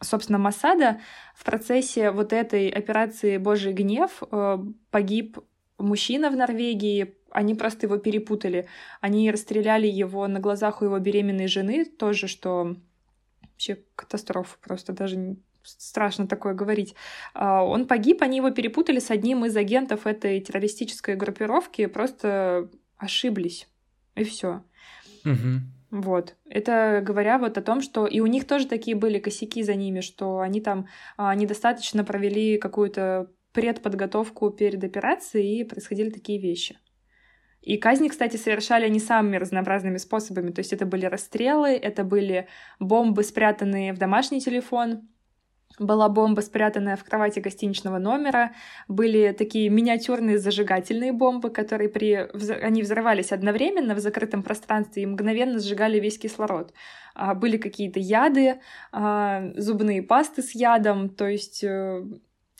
собственно, 0.00 0.38
Масада 0.38 1.00
в 1.34 1.44
процессе 1.44 2.10
вот 2.10 2.32
этой 2.32 2.68
операции 2.68 3.38
«Божий 3.38 3.72
гнев» 3.72 4.22
э, 4.30 4.58
погиб 4.90 5.38
мужчина 5.78 6.30
в 6.30 6.36
Норвегии, 6.36 7.14
они 7.30 7.54
просто 7.54 7.86
его 7.86 7.98
перепутали. 7.98 8.68
Они 9.00 9.30
расстреляли 9.30 9.86
его 9.86 10.26
на 10.26 10.40
глазах 10.40 10.82
у 10.82 10.86
его 10.86 10.98
беременной 10.98 11.46
жены, 11.46 11.84
тоже, 11.84 12.26
что 12.26 12.76
вообще 13.42 13.78
катастрофа, 13.94 14.56
просто 14.60 14.92
даже 14.92 15.36
страшно 15.62 16.26
такое 16.26 16.54
говорить. 16.54 16.94
А, 17.34 17.62
он 17.62 17.86
погиб, 17.86 18.22
они 18.22 18.38
его 18.38 18.50
перепутали 18.50 19.00
с 19.00 19.10
одним 19.10 19.44
из 19.44 19.56
агентов 19.56 20.06
этой 20.06 20.40
террористической 20.40 21.16
группировки, 21.16 21.86
просто 21.86 22.70
ошиблись. 22.96 23.68
И 24.14 24.24
все. 24.24 24.62
Угу. 25.24 25.60
Вот. 25.90 26.36
Это 26.44 27.00
говоря 27.02 27.38
вот 27.38 27.56
о 27.56 27.62
том, 27.62 27.80
что 27.80 28.06
и 28.06 28.20
у 28.20 28.26
них 28.26 28.46
тоже 28.46 28.66
такие 28.66 28.96
были 28.96 29.18
косяки 29.18 29.62
за 29.62 29.74
ними, 29.74 30.00
что 30.00 30.40
они 30.40 30.60
там 30.60 30.86
а, 31.16 31.34
недостаточно 31.34 32.04
провели 32.04 32.58
какую-то 32.58 33.30
предподготовку 33.52 34.50
перед 34.50 34.84
операцией, 34.84 35.60
и 35.60 35.64
происходили 35.64 36.10
такие 36.10 36.38
вещи. 36.38 36.78
И 37.62 37.76
казни, 37.76 38.08
кстати, 38.08 38.36
совершали 38.36 38.84
они 38.84 39.00
самыми 39.00 39.36
разнообразными 39.36 39.96
способами. 39.96 40.52
То 40.52 40.60
есть 40.60 40.72
это 40.72 40.86
были 40.86 41.06
расстрелы, 41.06 41.70
это 41.70 42.04
были 42.04 42.48
бомбы, 42.78 43.24
спрятанные 43.24 43.92
в 43.92 43.98
домашний 43.98 44.40
телефон, 44.40 45.08
была 45.78 46.08
бомба, 46.08 46.40
спрятанная 46.40 46.96
в 46.96 47.04
кровати 47.04 47.40
гостиничного 47.40 47.98
номера, 47.98 48.52
были 48.88 49.32
такие 49.32 49.68
миниатюрные 49.68 50.38
зажигательные 50.38 51.12
бомбы, 51.12 51.50
которые 51.50 51.88
при... 51.88 52.14
они 52.62 52.82
взрывались 52.82 53.32
одновременно 53.32 53.94
в 53.94 53.98
закрытом 53.98 54.42
пространстве 54.42 55.02
и 55.02 55.06
мгновенно 55.06 55.58
сжигали 55.58 55.98
весь 55.98 56.18
кислород. 56.18 56.72
А, 57.14 57.34
были 57.34 57.56
какие-то 57.56 58.00
яды, 58.00 58.60
а, 58.92 59.50
зубные 59.56 60.02
пасты 60.02 60.42
с 60.42 60.54
ядом, 60.54 61.08
то 61.08 61.26
есть 61.26 61.64
э, 61.64 62.04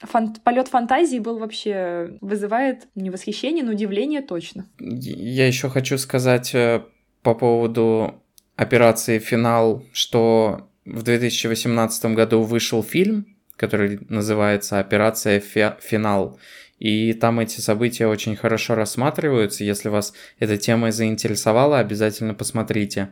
Фан... 0.01 0.35
Полет 0.45 0.69
фантазии 0.69 1.19
был 1.19 1.39
вообще 1.39 2.19
вызывает 2.21 2.87
не 2.95 3.11
восхищение, 3.11 3.65
но 3.65 3.73
удивление 3.73 4.23
точно. 4.23 4.67
Я 4.79 5.47
еще 5.47 5.69
хочу 5.69 5.99
сказать 5.99 6.55
э, 6.55 6.83
по 7.23 7.35
поводу 7.35 8.23
операции 8.57 9.19
«Финал», 9.19 9.85
что 9.93 10.69
в 10.93 11.03
2018 11.03 12.05
году 12.15 12.43
вышел 12.43 12.83
фильм, 12.83 13.27
который 13.57 14.01
называется 14.09 14.79
«Операция 14.79 15.41
Финал», 15.41 16.39
и 16.79 17.13
там 17.13 17.41
эти 17.41 17.61
события 17.61 18.07
очень 18.07 18.37
хорошо 18.37 18.75
рассматриваются. 18.75 19.65
Если 19.65 19.89
вас 19.89 20.15
эта 20.39 20.57
тема 20.57 20.93
заинтересовала, 20.93 21.81
обязательно 21.81 22.35
посмотрите. 22.35 23.11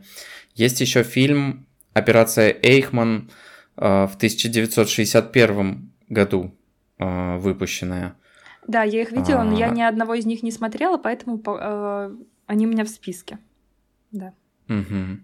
Есть 0.55 0.79
еще 0.79 1.03
фильм 1.03 1.67
«Операция 1.93 2.55
Эйхман» 2.63 3.29
э, 3.75 4.07
в 4.07 4.15
1961 4.15 5.91
году 6.07 6.55
э, 6.97 7.37
выпущенная. 7.37 8.15
Да, 8.67 8.83
я 8.83 9.01
их 9.01 9.11
видела, 9.11 9.43
но 9.43 9.57
я 9.57 9.67
а. 9.67 9.69
ни 9.69 9.81
одного 9.81 10.13
из 10.13 10.25
них 10.25 10.43
не 10.43 10.51
смотрела, 10.51 10.97
поэтому 10.97 11.41
э, 11.45 12.15
они 12.45 12.67
у 12.67 12.69
меня 12.69 12.85
в 12.85 12.89
списке. 12.89 13.37
Да. 14.11 14.33
Угу. 14.69 15.19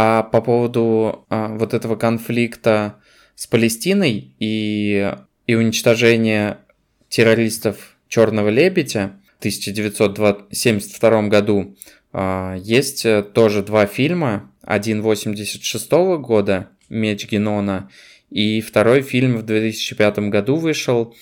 А 0.00 0.22
по 0.22 0.40
поводу 0.40 1.26
а, 1.28 1.48
вот 1.56 1.74
этого 1.74 1.96
конфликта 1.96 3.00
с 3.34 3.48
Палестиной 3.48 4.32
и, 4.38 5.12
и 5.48 5.54
уничтожения 5.56 6.60
террористов 7.08 7.96
Черного 8.06 8.48
лебедя 8.48 9.20
в 9.34 9.38
1972 9.40 11.22
году 11.26 11.76
а, 12.12 12.54
есть 12.58 13.04
э, 13.04 13.24
тоже 13.24 13.64
два 13.64 13.86
фильма. 13.86 14.52
Один 14.62 15.02
86 15.02 15.90
года 16.20 16.68
«Меч 16.88 17.28
Генона» 17.28 17.90
и 18.30 18.60
второй 18.60 19.02
фильм 19.02 19.38
в 19.38 19.42
2005 19.42 20.18
году 20.30 20.54
вышел, 20.54 21.16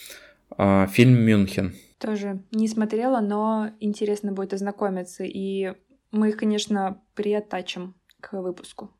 а, 0.50 0.86
фильм 0.88 1.14
«Мюнхен». 1.22 1.74
Тоже 1.98 2.42
не 2.52 2.68
смотрела, 2.68 3.20
но 3.20 3.70
интересно 3.80 4.32
будет 4.32 4.52
ознакомиться. 4.52 5.24
И 5.24 5.72
мы 6.10 6.28
их, 6.28 6.36
конечно, 6.36 7.00
приоттачим 7.14 7.94
к 8.26 8.32
выпуску. 8.32 8.90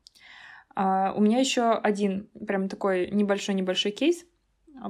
А, 0.75 1.13
у 1.15 1.21
меня 1.21 1.39
еще 1.39 1.71
один 1.71 2.29
прям 2.47 2.69
такой 2.69 3.09
небольшой-небольшой 3.11 3.91
кейс 3.91 4.25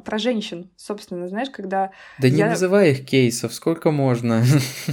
про 0.03 0.17
женщин, 0.17 0.69
собственно, 0.75 1.29
знаешь, 1.29 1.49
когда... 1.49 1.91
Да 2.19 2.27
я... 2.27 2.35
не 2.35 2.43
называй 2.43 2.91
их 2.91 3.05
кейсов, 3.05 3.53
сколько 3.53 3.89
можно. 3.89 4.43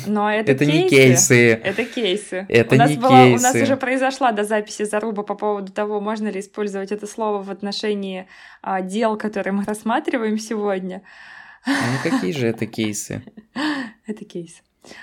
Но 0.07 0.31
это, 0.33 0.53
это 0.53 0.65
кейсы. 0.65 0.83
не 0.83 0.89
кейсы. 0.89 1.51
Это 1.51 1.85
кейсы. 1.85 2.47
Это 2.49 2.75
у 2.77 2.79
нас 2.79 2.91
не 2.91 2.97
была, 2.97 3.25
кейсы. 3.25 3.41
У 3.41 3.43
нас 3.43 3.57
уже 3.57 3.77
произошла 3.77 4.31
до 4.31 4.45
записи 4.45 4.85
заруба 4.85 5.25
по 5.25 5.35
поводу 5.35 5.73
того, 5.73 6.01
можно 6.01 6.29
ли 6.29 6.39
использовать 6.39 6.93
это 6.93 7.09
слово 7.09 7.43
в 7.43 7.51
отношении 7.51 8.29
а, 8.63 8.83
дел, 8.83 9.19
которые 9.19 9.53
мы 9.53 9.65
рассматриваем 9.65 10.39
сегодня. 10.39 11.03
Ну 11.67 12.11
какие 12.11 12.33
же 12.33 12.47
это 12.47 12.67
кейсы? 12.67 13.23
Это 14.07 14.25
кейсы. 14.25 14.61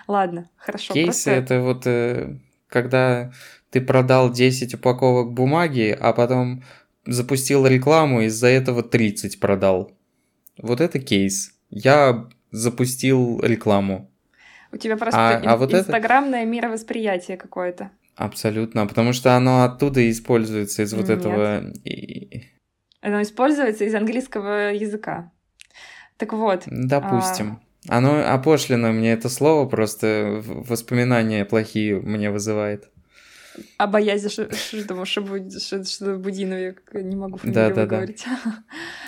Ладно, 0.08 0.49
хорошо. 0.56 0.93
Кейсы 0.93 1.08
просто... 1.08 1.32
это 1.32 1.62
вот 1.62 1.88
э, 1.88 2.38
когда 2.67 3.32
ты 3.71 3.81
продал 3.81 4.31
10 4.31 4.75
упаковок 4.75 5.34
бумаги, 5.34 5.97
а 5.99 6.13
потом 6.13 6.63
запустил 7.05 7.65
рекламу, 7.65 8.21
из-за 8.21 8.47
этого 8.47 8.84
30 8.84 9.39
продал. 9.39 9.91
Вот 10.57 10.81
это 10.81 10.99
кейс. 10.99 11.53
Я 11.69 12.29
запустил 12.51 13.39
рекламу. 13.41 14.12
У 14.71 14.77
тебя 14.77 14.97
просто 14.97 15.19
а, 15.19 15.39
ин- 15.39 15.47
а 15.47 15.57
вот 15.57 15.73
инстаграмное 15.73 16.41
это... 16.41 16.49
мировосприятие 16.49 17.38
какое-то. 17.38 17.91
Абсолютно, 18.15 18.86
потому 18.86 19.13
что 19.13 19.36
оно 19.36 19.63
оттуда 19.63 20.10
используется 20.12 20.84
из 20.84 20.93
вот 20.93 21.07
Нет. 21.07 21.19
этого. 21.19 21.73
Оно 23.01 23.21
используется 23.21 23.86
из 23.86 23.95
английского 23.95 24.73
языка. 24.73 25.31
Так 26.17 26.34
вот. 26.34 26.63
Допустим. 26.67 27.60
А... 27.88 27.97
Оно 27.97 28.31
опошлено 28.31 28.91
мне 28.91 29.13
это 29.13 29.27
слово, 29.27 29.67
просто 29.67 30.43
воспоминания 30.45 31.45
плохие 31.45 31.99
мне 31.99 32.29
вызывает. 32.29 32.90
А 33.77 33.87
боязнь, 33.87 34.29
что, 34.29 34.53
что, 34.53 35.05
что, 35.05 35.83
что 35.83 36.17
Будинов, 36.17 36.59
я 36.93 37.01
не 37.01 37.15
могу 37.15 37.39
да, 37.43 37.69
да, 37.69 37.85
говорить. 37.85 38.25
Да. 38.25 38.63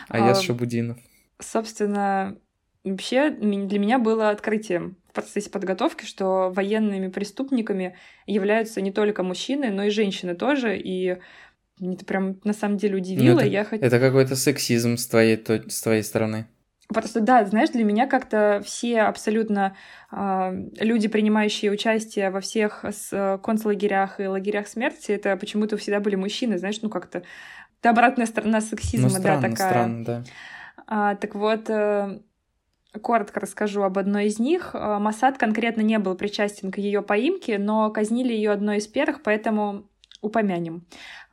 А 0.09 0.17
я 0.19 0.35
Шабудинов. 0.35 0.97
Собственно, 1.39 2.37
вообще 2.83 3.29
для 3.29 3.79
меня 3.79 3.99
было 3.99 4.29
открытием 4.29 4.97
в 5.09 5.13
процессе 5.13 5.49
подготовки, 5.49 6.05
что 6.05 6.51
военными 6.51 7.07
преступниками 7.07 7.97
являются 8.25 8.81
не 8.81 8.91
только 8.91 9.23
мужчины, 9.23 9.71
но 9.71 9.83
и 9.83 9.89
женщины 9.89 10.35
тоже, 10.35 10.77
и 10.77 11.17
мне 11.79 11.95
это 11.95 12.05
прям 12.05 12.39
на 12.43 12.53
самом 12.53 12.77
деле 12.77 12.97
удивило. 12.97 13.35
Ну, 13.35 13.39
это, 13.39 13.47
я 13.47 13.65
хот... 13.65 13.81
это 13.81 13.99
какой-то 13.99 14.35
сексизм 14.35 14.97
с 14.97 15.07
твоей, 15.07 15.41
с 15.67 15.81
твоей 15.81 16.03
стороны. 16.03 16.47
Просто 16.93 17.19
да, 17.21 17.45
знаешь, 17.45 17.69
для 17.69 17.83
меня 17.83 18.07
как-то 18.07 18.61
все 18.65 19.01
абсолютно 19.01 19.75
э, 20.11 20.69
люди, 20.79 21.07
принимающие 21.07 21.71
участие 21.71 22.29
во 22.29 22.39
всех 22.39 22.85
с, 22.85 23.39
концлагерях 23.43 24.19
и 24.19 24.27
лагерях 24.27 24.67
смерти, 24.67 25.11
это 25.11 25.35
почему-то 25.37 25.77
всегда 25.77 25.99
были 25.99 26.15
мужчины, 26.15 26.57
знаешь, 26.57 26.81
ну 26.81 26.89
как-то 26.89 27.23
это 27.79 27.89
обратная 27.89 28.25
сторона 28.25 28.61
сексизма, 28.61 29.09
ну, 29.09 29.15
странно, 29.19 29.41
да, 29.41 29.49
такая. 29.49 29.69
Странно, 29.69 30.05
да. 30.05 30.23
А, 30.87 31.15
так 31.15 31.35
вот, 31.35 31.69
э, 31.69 32.19
коротко 33.01 33.39
расскажу 33.39 33.83
об 33.83 33.97
одной 33.97 34.27
из 34.27 34.39
них. 34.39 34.71
Э, 34.73 34.99
Масад 34.99 35.37
конкретно 35.37 35.81
не 35.81 35.99
был 35.99 36.15
причастен 36.15 36.71
к 36.71 36.77
ее 36.77 37.01
поимке, 37.01 37.57
но 37.57 37.89
казнили 37.91 38.33
ее 38.33 38.51
одной 38.51 38.77
из 38.77 38.87
первых, 38.87 39.21
поэтому 39.21 39.89
упомянем. 40.21 40.85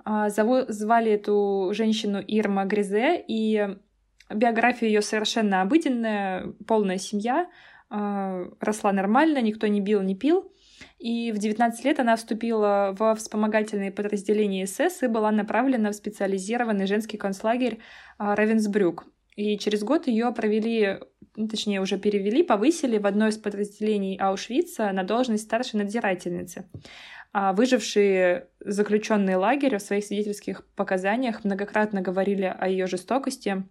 А, 0.05 0.31
зову, 0.31 0.63
звали 0.69 1.13
эту 1.13 1.71
женщину 1.73 2.21
Ирма 2.27 2.65
Гризе, 2.65 3.23
и 3.27 3.77
Биография 4.33 4.89
ее 4.89 5.03
совершенно 5.03 5.63
обыденная, 5.63 6.53
полная 6.67 6.99
семья, 6.99 7.49
а, 7.89 8.45
росла 8.61 8.93
нормально, 8.93 9.41
никто 9.41 9.67
не 9.67 9.81
бил, 9.81 10.01
не 10.03 10.15
пил. 10.15 10.53
И 10.99 11.33
в 11.33 11.39
19 11.39 11.85
лет 11.85 11.99
она 11.99 12.17
вступила 12.17 12.95
во 12.99 13.15
вспомогательные 13.15 13.91
подразделения 13.91 14.67
СС 14.67 15.03
и 15.03 15.09
была 15.09 15.31
направлена 15.31 15.91
в 15.91 15.95
специализированный 15.95 16.87
женский 16.87 17.17
концлагерь 17.17 17.79
а, 18.19 18.37
Равенсбрюк. 18.37 19.07
И 19.37 19.59
через 19.59 19.83
год 19.83 20.07
ее 20.07 20.33
провели, 20.33 20.99
ну, 21.35 21.49
точнее, 21.49 21.81
уже 21.81 21.99
перевели, 21.99 22.43
повысили 22.43 22.99
в 22.99 23.07
одно 23.07 23.29
из 23.29 23.39
подразделений 23.39 24.17
Аушвица 24.17 24.93
на 24.93 25.03
должность 25.03 25.45
старшей 25.45 25.77
надзирательницы. 25.77 26.69
А 27.33 27.53
выжившие 27.53 28.49
заключенные 28.61 29.37
лагеря 29.37 29.79
в 29.79 29.83
своих 29.83 30.05
свидетельских 30.05 30.67
показаниях 30.75 31.45
многократно 31.45 32.03
говорили 32.03 32.45
о 32.45 32.69
ее 32.69 32.87
жестокости, 32.87 33.65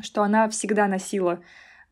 что 0.00 0.22
она 0.22 0.48
всегда 0.48 0.86
носила 0.86 1.42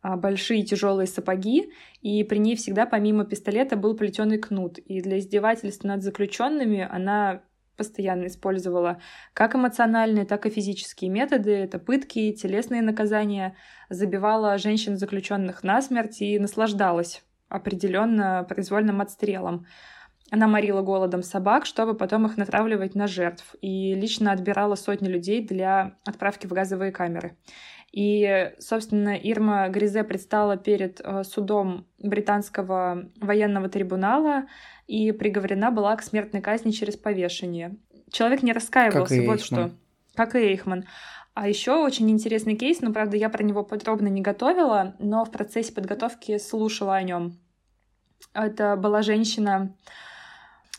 а, 0.01 0.17
большие 0.17 0.63
тяжелые 0.63 1.07
сапоги, 1.07 1.73
и 2.01 2.23
при 2.25 2.39
ней 2.39 2.57
всегда 2.57 2.87
помимо 2.87 3.25
пистолета 3.25 3.77
был 3.77 3.97
плетеный 3.97 4.39
кнут. 4.39 4.79
И 4.79 5.01
для 5.01 5.19
издевательств 5.19 5.85
над 5.85 6.03
заключенными 6.03 6.87
она 6.89 7.43
постоянно 7.77 8.27
использовала 8.27 9.01
как 9.33 9.55
эмоциональные, 9.55 10.27
так 10.27 10.47
и 10.47 10.51
физические 10.51 11.11
методы. 11.11 11.53
Это 11.53 11.79
пытки, 11.79 12.33
телесные 12.33 12.83
наказания, 12.83 13.57
забивала 13.89 14.59
женщин-заключенных 14.59 15.63
насмерть 15.63 16.21
и 16.21 16.39
наслаждалась 16.39 17.23
определенно 17.49 18.45
произвольным 18.49 19.01
отстрелом. 19.01 19.67
Она 20.31 20.47
морила 20.47 20.83
голодом 20.83 21.23
собак, 21.23 21.65
чтобы 21.65 21.95
потом 21.95 22.27
их 22.27 22.37
натравливать 22.37 22.95
на 22.95 23.07
жертв, 23.07 23.55
и 23.63 23.95
лично 23.95 24.33
отбирала 24.33 24.75
сотни 24.75 25.09
людей 25.09 25.43
для 25.43 25.97
отправки 26.05 26.47
в 26.47 26.53
газовые 26.53 26.93
камеры. 26.93 27.37
И, 27.93 28.53
собственно, 28.59 29.17
Ирма 29.17 29.69
Гризе 29.71 30.05
предстала 30.05 30.59
перед 30.59 31.01
э, 31.01 31.25
судом 31.25 31.87
британского 31.99 33.09
военного 33.19 33.71
трибунала 33.71 34.45
и 34.87 35.11
приговорена 35.13 35.71
была 35.71 35.97
к 35.97 36.03
смертной 36.03 36.43
казни 36.43 36.71
через 36.71 36.97
повешение. 36.97 37.77
Человек 38.11 38.43
не 38.43 38.53
раскаивался, 38.53 39.17
как 39.17 39.27
вот 39.27 39.41
что. 39.41 39.71
Как 40.15 40.35
и 40.35 40.39
Эйхман. 40.39 40.85
А 41.33 41.49
еще 41.49 41.77
очень 41.77 42.11
интересный 42.11 42.57
кейс, 42.57 42.81
но, 42.81 42.93
правда, 42.93 43.17
я 43.17 43.31
про 43.31 43.43
него 43.43 43.63
подробно 43.63 44.09
не 44.09 44.21
готовила, 44.21 44.97
но 44.99 45.25
в 45.25 45.31
процессе 45.31 45.73
подготовки 45.73 46.37
слушала 46.39 46.97
о 46.97 47.03
нем. 47.03 47.39
Это 48.35 48.77
была 48.77 49.03
женщина, 49.03 49.75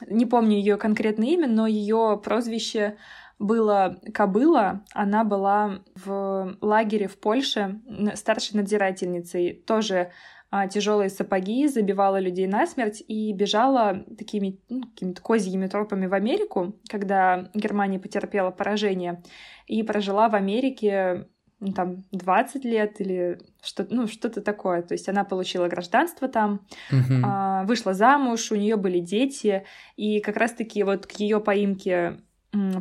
не 0.07 0.25
помню 0.25 0.57
ее 0.57 0.77
конкретное 0.77 1.27
имя, 1.29 1.47
но 1.47 1.67
ее 1.67 2.19
прозвище 2.23 2.97
было 3.39 3.99
Кобыла, 4.13 4.83
она 4.93 5.23
была 5.23 5.79
в 5.95 6.57
лагере 6.61 7.07
в 7.07 7.17
Польше 7.17 7.79
старшей 8.15 8.57
надзирательницей, 8.57 9.63
тоже 9.65 10.11
а, 10.51 10.67
тяжелые 10.67 11.09
сапоги, 11.09 11.67
забивала 11.67 12.19
людей 12.19 12.47
насмерть 12.47 13.03
и 13.07 13.31
бежала 13.33 14.03
такими 14.17 14.59
ну, 14.67 14.83
какими-то 14.83 15.21
козьими 15.21 15.67
тропами 15.67 16.07
в 16.07 16.13
Америку, 16.13 16.75
когда 16.89 17.49
Германия 17.53 17.99
потерпела 17.99 18.51
поражение, 18.51 19.21
и 19.67 19.83
прожила 19.83 20.27
в 20.27 20.35
Америке 20.35 21.27
ну, 21.59 21.73
там 21.73 22.03
20 22.11 22.63
лет 22.65 23.01
или 23.01 23.39
что-то, 23.61 23.93
ну, 23.93 24.07
что-то 24.07 24.41
такое. 24.41 24.81
То 24.81 24.93
есть 24.93 25.09
она 25.09 25.23
получила 25.23 25.67
гражданство 25.67 26.27
там, 26.27 26.61
uh-huh. 26.91 27.21
а, 27.23 27.63
вышла 27.63 27.93
замуж, 27.93 28.51
у 28.51 28.55
нее 28.55 28.75
были 28.77 28.99
дети, 28.99 29.65
и 29.97 30.19
как 30.21 30.37
раз-таки 30.37 30.83
вот 30.83 31.05
к 31.05 31.11
ее 31.13 31.39
поимке 31.39 32.21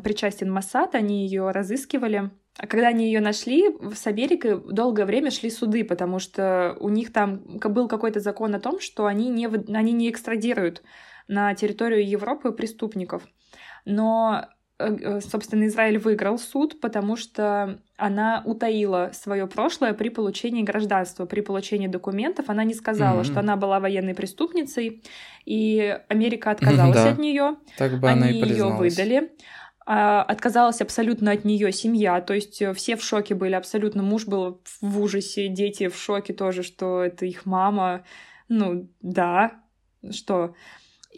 причастен 0.02 0.50
Массад, 0.50 0.94
они 0.94 1.26
ее 1.26 1.50
разыскивали. 1.50 2.30
А 2.58 2.66
когда 2.66 2.88
они 2.88 3.06
ее 3.06 3.20
нашли, 3.20 3.68
с 3.94 4.06
Америкой 4.06 4.60
долгое 4.72 5.06
время 5.06 5.30
шли 5.30 5.50
суды, 5.50 5.84
потому 5.84 6.18
что 6.18 6.76
у 6.80 6.88
них 6.88 7.12
там 7.12 7.42
был 7.58 7.86
какой-то 7.86 8.20
закон 8.20 8.54
о 8.54 8.60
том, 8.60 8.80
что 8.80 9.06
они 9.06 9.28
не, 9.28 9.46
они 9.46 9.92
не 9.92 10.10
экстрадируют 10.10 10.82
на 11.28 11.54
территорию 11.54 12.08
Европы 12.08 12.50
преступников. 12.50 13.22
Но, 13.84 14.46
собственно, 14.78 15.66
Израиль 15.66 15.98
выиграл 15.98 16.38
суд, 16.38 16.80
потому 16.80 17.16
что 17.16 17.78
она 17.96 18.42
утаила 18.44 19.10
свое 19.12 19.46
прошлое 19.46 19.92
при 19.92 20.08
получении 20.08 20.62
гражданства, 20.62 21.26
при 21.26 21.40
получении 21.40 21.88
документов. 21.88 22.48
Она 22.48 22.62
не 22.64 22.74
сказала, 22.74 23.22
mm-hmm. 23.22 23.24
что 23.24 23.40
она 23.40 23.56
была 23.56 23.80
военной 23.80 24.14
преступницей, 24.14 25.02
и 25.44 25.98
Америка 26.08 26.52
отказалась 26.52 26.96
mm-hmm, 26.96 27.04
да. 27.04 27.12
от 27.12 27.18
нее. 27.18 27.56
Так 27.76 27.98
бы 27.98 28.08
Они 28.08 28.22
она 28.22 28.30
и 28.30 28.34
ее 28.34 28.66
выдали. 28.66 29.32
А, 29.84 30.22
отказалась 30.22 30.80
абсолютно 30.80 31.32
от 31.32 31.44
нее 31.44 31.72
семья, 31.72 32.20
то 32.20 32.34
есть 32.34 32.60
э, 32.60 32.74
все 32.74 32.94
в 32.94 33.02
шоке 33.02 33.34
были, 33.34 33.54
абсолютно 33.54 34.02
муж 34.02 34.26
был 34.26 34.60
в 34.82 35.00
ужасе, 35.00 35.48
дети 35.48 35.88
в 35.88 35.96
шоке 35.96 36.34
тоже, 36.34 36.62
что 36.62 37.02
это 37.02 37.24
их 37.24 37.46
мама, 37.46 38.04
ну 38.48 38.90
да, 39.00 39.52
что. 40.10 40.54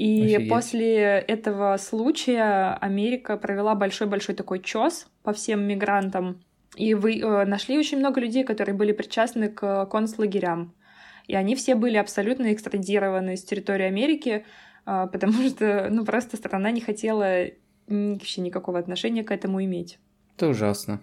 И 0.01 0.35
Офигеть. 0.35 0.49
после 0.49 0.97
этого 1.19 1.77
случая 1.77 2.73
Америка 2.81 3.37
провела 3.37 3.75
большой-большой 3.75 4.35
такой 4.35 4.63
чес 4.63 5.07
по 5.23 5.35
всем 5.35 5.61
мигрантам, 5.61 6.41
и 6.75 6.95
вы 6.95 7.21
э, 7.21 7.45
нашли 7.45 7.77
очень 7.77 7.99
много 7.99 8.19
людей, 8.19 8.43
которые 8.45 8.75
были 8.75 8.93
причастны 8.93 9.51
к 9.51 9.85
концлагерям. 9.91 10.75
И 11.27 11.35
они 11.35 11.55
все 11.55 11.75
были 11.75 11.99
абсолютно 11.99 12.51
экстрадированы 12.55 13.37
с 13.37 13.45
территории 13.45 13.85
Америки, 13.85 14.47
э, 14.87 15.09
потому 15.13 15.35
что, 15.49 15.89
ну, 15.91 16.07
просто 16.07 16.39
страна 16.39 16.71
не 16.71 16.81
хотела 16.81 17.49
вообще 17.87 18.41
никакого 18.41 18.79
отношения 18.79 19.23
к 19.23 19.31
этому 19.31 19.63
иметь. 19.63 19.99
Это 20.35 20.49
ужасно. 20.49 21.03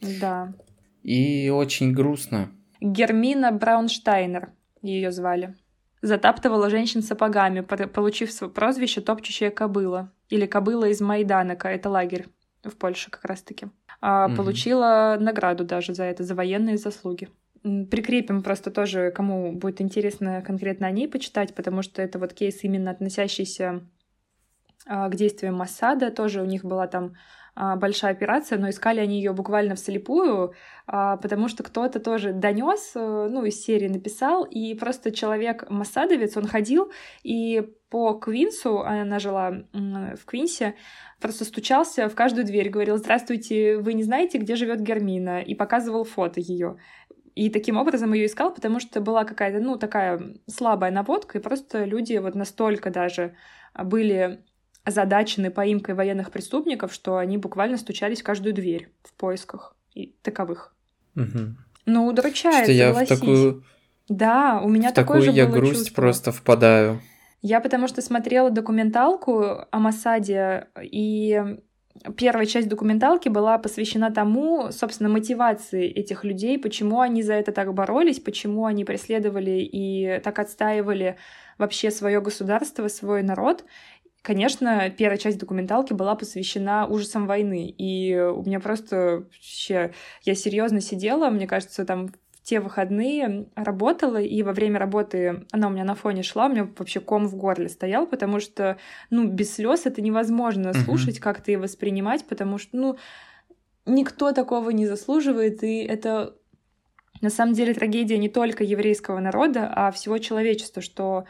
Да. 0.00 0.54
И 1.02 1.50
очень 1.50 1.92
грустно. 1.92 2.50
Гермина 2.80 3.52
Браунштайнер 3.52 4.52
ее 4.80 5.12
звали. 5.12 5.54
Затаптывала 6.02 6.68
женщин 6.68 7.00
сапогами, 7.00 7.60
получив 7.60 8.32
свое 8.32 8.52
прозвище 8.52 9.00
«топчущая 9.00 9.50
кобыла». 9.50 10.12
Или 10.28 10.46
«кобыла 10.46 10.86
из 10.86 11.00
Майданака», 11.00 11.68
это 11.68 11.88
лагерь 11.88 12.26
в 12.64 12.76
Польше 12.76 13.10
как 13.10 13.24
раз-таки. 13.24 13.68
А, 14.00 14.26
угу. 14.26 14.36
Получила 14.36 15.16
награду 15.20 15.64
даже 15.64 15.94
за 15.94 16.04
это, 16.04 16.24
за 16.24 16.34
военные 16.34 16.76
заслуги. 16.76 17.28
Прикрепим 17.62 18.42
просто 18.42 18.72
тоже, 18.72 19.12
кому 19.12 19.52
будет 19.52 19.80
интересно 19.80 20.42
конкретно 20.42 20.88
о 20.88 20.90
ней 20.90 21.06
почитать, 21.06 21.54
потому 21.54 21.82
что 21.82 22.02
это 22.02 22.18
вот 22.18 22.32
кейс 22.32 22.64
именно 22.64 22.90
относящийся 22.90 23.82
а, 24.86 25.08
к 25.08 25.14
действиям 25.14 25.54
Массада. 25.54 26.10
Тоже 26.10 26.42
у 26.42 26.46
них 26.46 26.64
была 26.64 26.88
там 26.88 27.14
большая 27.54 28.12
операция, 28.12 28.58
но 28.58 28.70
искали 28.70 29.00
они 29.00 29.16
ее 29.16 29.32
буквально 29.32 29.74
вслепую, 29.74 30.54
а, 30.86 31.16
потому 31.18 31.48
что 31.48 31.62
кто-то 31.62 32.00
тоже 32.00 32.32
донес, 32.32 32.92
э, 32.94 33.28
ну, 33.30 33.44
из 33.44 33.62
серии 33.62 33.88
написал, 33.88 34.44
и 34.44 34.74
просто 34.74 35.12
человек 35.12 35.68
Массадовец, 35.68 36.36
он 36.36 36.46
ходил 36.46 36.90
и 37.22 37.62
по 37.90 38.14
Квинсу, 38.14 38.80
она 38.80 39.18
жила 39.18 39.64
в 39.72 40.24
Квинсе, 40.24 40.76
просто 41.20 41.44
стучался 41.44 42.08
в 42.08 42.14
каждую 42.14 42.46
дверь, 42.46 42.70
говорил, 42.70 42.96
здравствуйте, 42.96 43.76
вы 43.76 43.92
не 43.92 44.02
знаете, 44.02 44.38
где 44.38 44.56
живет 44.56 44.80
Гермина, 44.80 45.42
и 45.42 45.54
показывал 45.54 46.04
фото 46.04 46.40
ее. 46.40 46.78
И 47.34 47.50
таким 47.50 47.76
образом 47.76 48.14
ее 48.14 48.26
искал, 48.26 48.52
потому 48.52 48.80
что 48.80 49.02
была 49.02 49.24
какая-то, 49.24 49.60
ну, 49.60 49.76
такая 49.76 50.36
слабая 50.46 50.90
наводка, 50.90 51.38
и 51.38 51.42
просто 51.42 51.84
люди 51.84 52.16
вот 52.16 52.34
настолько 52.34 52.90
даже 52.90 53.34
были 53.74 54.42
озадачены 54.84 55.50
поимкой 55.50 55.94
военных 55.94 56.30
преступников, 56.30 56.92
что 56.92 57.16
они 57.16 57.38
буквально 57.38 57.76
стучались 57.76 58.20
в 58.20 58.24
каждую 58.24 58.54
дверь 58.54 58.88
в 59.02 59.12
поисках 59.14 59.76
и 59.94 60.14
таковых. 60.22 60.74
Угу. 61.14 61.56
Ну, 61.86 62.06
удручает, 62.06 62.64
что 62.64 62.72
я 62.72 62.92
в 62.92 63.06
такую... 63.06 63.64
Да, 64.08 64.60
у 64.62 64.68
меня 64.68 64.90
в 64.90 64.94
такое 64.94 65.20
такую 65.20 65.22
же 65.22 65.36
я 65.36 65.46
грусть 65.46 65.86
чувство. 65.86 65.94
просто 65.94 66.32
впадаю. 66.32 67.00
Я 67.40 67.60
потому 67.60 67.88
что 67.88 68.02
смотрела 68.02 68.50
документалку 68.50 69.66
о 69.70 69.78
Масаде, 69.78 70.68
и 70.80 71.58
первая 72.16 72.46
часть 72.46 72.68
документалки 72.68 73.28
была 73.28 73.58
посвящена 73.58 74.12
тому, 74.12 74.70
собственно, 74.70 75.08
мотивации 75.08 75.88
этих 75.88 76.24
людей, 76.24 76.58
почему 76.58 77.00
они 77.00 77.22
за 77.22 77.34
это 77.34 77.52
так 77.52 77.72
боролись, 77.74 78.20
почему 78.20 78.66
они 78.66 78.84
преследовали 78.84 79.60
и 79.60 80.20
так 80.22 80.38
отстаивали 80.38 81.16
вообще 81.58 81.90
свое 81.90 82.20
государство, 82.20 82.88
свой 82.88 83.22
народ. 83.22 83.64
Конечно, 84.22 84.88
первая 84.90 85.18
часть 85.18 85.38
документалки 85.38 85.92
была 85.92 86.14
посвящена 86.14 86.86
ужасам 86.86 87.26
войны, 87.26 87.68
и 87.68 88.16
у 88.16 88.42
меня 88.44 88.60
просто 88.60 89.24
вообще... 89.24 89.92
Я 90.22 90.36
серьезно 90.36 90.80
сидела, 90.80 91.28
мне 91.28 91.48
кажется, 91.48 91.84
там 91.84 92.10
те 92.44 92.60
выходные 92.60 93.46
работала, 93.56 94.20
и 94.20 94.42
во 94.42 94.52
время 94.52 94.78
работы 94.78 95.44
она 95.50 95.68
у 95.68 95.70
меня 95.70 95.84
на 95.84 95.96
фоне 95.96 96.22
шла, 96.22 96.46
у 96.46 96.50
меня 96.50 96.68
вообще 96.76 97.00
ком 97.00 97.26
в 97.26 97.36
горле 97.36 97.68
стоял, 97.68 98.06
потому 98.06 98.38
что, 98.38 98.78
ну, 99.10 99.26
без 99.26 99.54
слез 99.54 99.86
это 99.86 100.00
невозможно 100.00 100.68
uh-huh. 100.68 100.84
слушать, 100.84 101.18
как-то 101.18 101.50
и 101.50 101.56
воспринимать, 101.56 102.24
потому 102.24 102.58
что, 102.58 102.76
ну, 102.76 102.96
никто 103.86 104.32
такого 104.32 104.70
не 104.70 104.86
заслуживает, 104.86 105.62
и 105.62 105.78
это 105.78 106.36
на 107.20 107.30
самом 107.30 107.54
деле 107.54 107.74
трагедия 107.74 108.18
не 108.18 108.28
только 108.28 108.64
еврейского 108.64 109.20
народа, 109.20 109.72
а 109.72 109.92
всего 109.92 110.18
человечества, 110.18 110.82
что 110.82 111.24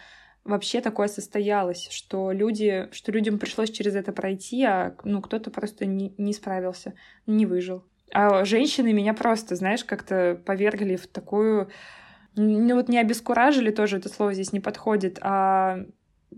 вообще 0.45 0.81
такое 0.81 1.09
состоялось, 1.09 1.89
что 1.91 2.33
люди, 2.33 2.89
что 2.93 3.13
людям 3.13 3.39
пришлось 3.39 3.71
через 3.71 3.95
это 3.95 4.13
пройти, 4.13 4.65
а 4.65 4.97
ну 5.05 5.21
кто-то 5.21 5.51
просто 5.51 5.87
не, 5.87 6.15
не 6.19 6.33
справился, 6.33 6.95
не 7.27 7.47
выжил. 7.47 7.85
А 8.13 8.45
женщины 8.45 8.93
меня 8.93 9.15
просто, 9.15 9.57
знаешь, 9.57 9.85
как-то 9.85 10.41
повергли 10.45 10.97
в 10.97 11.07
такую... 11.07 11.71
Ну 12.35 12.75
вот 12.77 12.89
не 12.89 12.99
обескуражили 12.99 13.71
тоже, 13.71 13.99
это 13.99 14.09
слово 14.09 14.33
здесь 14.33 14.53
не 14.53 14.61
подходит, 14.61 15.19
а 15.21 15.81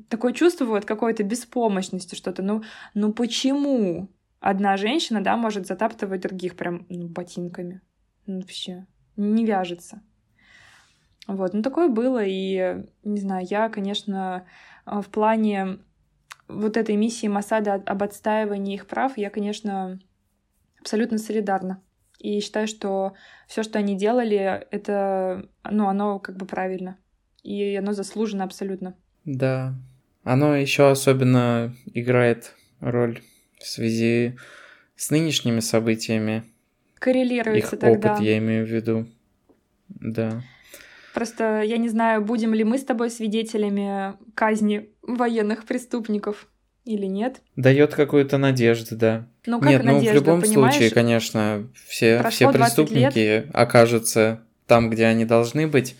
такое 0.09 0.33
чувство 0.33 0.65
вот 0.65 0.85
какой-то 0.85 1.23
беспомощности, 1.23 2.15
что-то. 2.15 2.43
Ну, 2.43 2.63
ну 2.95 3.13
почему 3.13 4.11
одна 4.41 4.77
женщина, 4.77 5.23
да, 5.23 5.37
может 5.37 5.67
затаптывать 5.67 6.21
других 6.21 6.57
прям 6.57 6.87
ну, 6.89 7.09
ботинками? 7.09 7.81
Ну, 8.27 8.41
вообще 8.41 8.87
не 9.17 9.45
вяжется. 9.45 10.03
Вот, 11.27 11.55
ну 11.55 11.63
такое 11.63 11.89
было, 11.89 12.23
и, 12.25 12.85
не 13.03 13.21
знаю, 13.21 13.47
я, 13.49 13.69
конечно, 13.69 14.47
в 14.85 15.07
плане 15.11 15.79
вот 16.49 16.77
этой 16.77 16.97
миссии 16.97 17.27
Масада 17.27 17.75
об 17.75 18.03
отстаивании 18.03 18.75
их 18.75 18.87
прав, 18.87 19.17
я, 19.17 19.31
конечно, 19.31 19.99
абсолютно 20.81 21.19
солидарна. 21.19 21.83
И 22.19 22.41
считаю, 22.41 22.67
что 22.67 23.15
все, 23.49 23.63
что 23.63 23.79
они 23.79 23.97
делали, 23.97 24.67
это, 24.71 25.49
ну, 25.71 25.89
оно 25.89 26.19
как 26.19 26.37
бы 26.37 26.47
правильно. 26.47 26.99
И 27.43 27.75
оно 27.77 27.93
заслужено 27.93 28.45
абсолютно. 28.45 28.95
Да. 29.25 29.75
Оно 30.23 30.55
еще 30.57 30.91
особенно 30.91 31.75
играет 31.93 32.55
роль 32.81 33.21
в 33.59 33.67
связи 33.67 34.39
с 34.97 35.11
нынешними 35.11 35.61
событиями. 35.61 36.45
Коррелируется 36.99 37.77
Их 37.77 37.81
тогда. 37.81 38.13
опыт, 38.13 38.25
я 38.25 38.39
имею 38.39 38.67
в 38.67 38.71
виду. 38.71 39.07
Да. 39.89 40.43
Просто 41.15 41.63
я 41.63 41.79
не 41.79 41.89
знаю, 41.89 42.23
будем 42.23 42.53
ли 42.53 42.65
мы 42.65 42.77
с 42.77 42.85
тобой 42.85 43.09
свидетелями 43.09 44.15
казни 44.35 44.91
военных 45.01 45.65
преступников 45.65 46.49
или 46.85 47.07
нет. 47.07 47.41
Дает 47.55 47.95
какую-то 47.95 48.37
надежду, 48.37 48.97
да. 48.97 49.29
Ну, 49.47 49.61
как 49.61 49.71
нет, 49.71 49.85
надежда, 49.85 50.07
ну 50.07 50.11
в 50.11 50.15
любом 50.15 50.41
понимаешь? 50.43 50.75
случае, 50.75 50.91
конечно, 50.91 51.69
все, 51.87 52.23
все 52.31 52.53
преступники 52.53 53.19
лет. 53.19 53.51
окажутся 53.55 54.43
там, 54.67 54.91
где 54.91 55.07
они 55.07 55.25
должны 55.25 55.69
быть, 55.69 55.97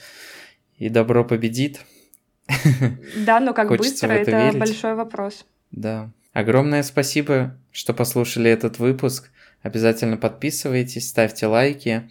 и 0.79 0.89
добро 0.89 1.25
победит. 1.25 1.81
Да, 3.25 3.41
но 3.41 3.55
как 3.55 3.69
Хочется 3.69 4.09
быстро, 4.09 4.13
это 4.13 4.31
это 4.33 4.59
большой 4.59 4.95
вопрос. 4.95 5.47
Да. 5.71 6.11
Огромное 6.33 6.83
спасибо, 6.83 7.57
что 7.71 7.95
послушали 7.95 8.51
этот 8.51 8.79
выпуск. 8.81 9.31
Обязательно 9.63 10.17
подписывайтесь, 10.17 11.09
ставьте 11.09 11.47
лайки, 11.47 12.11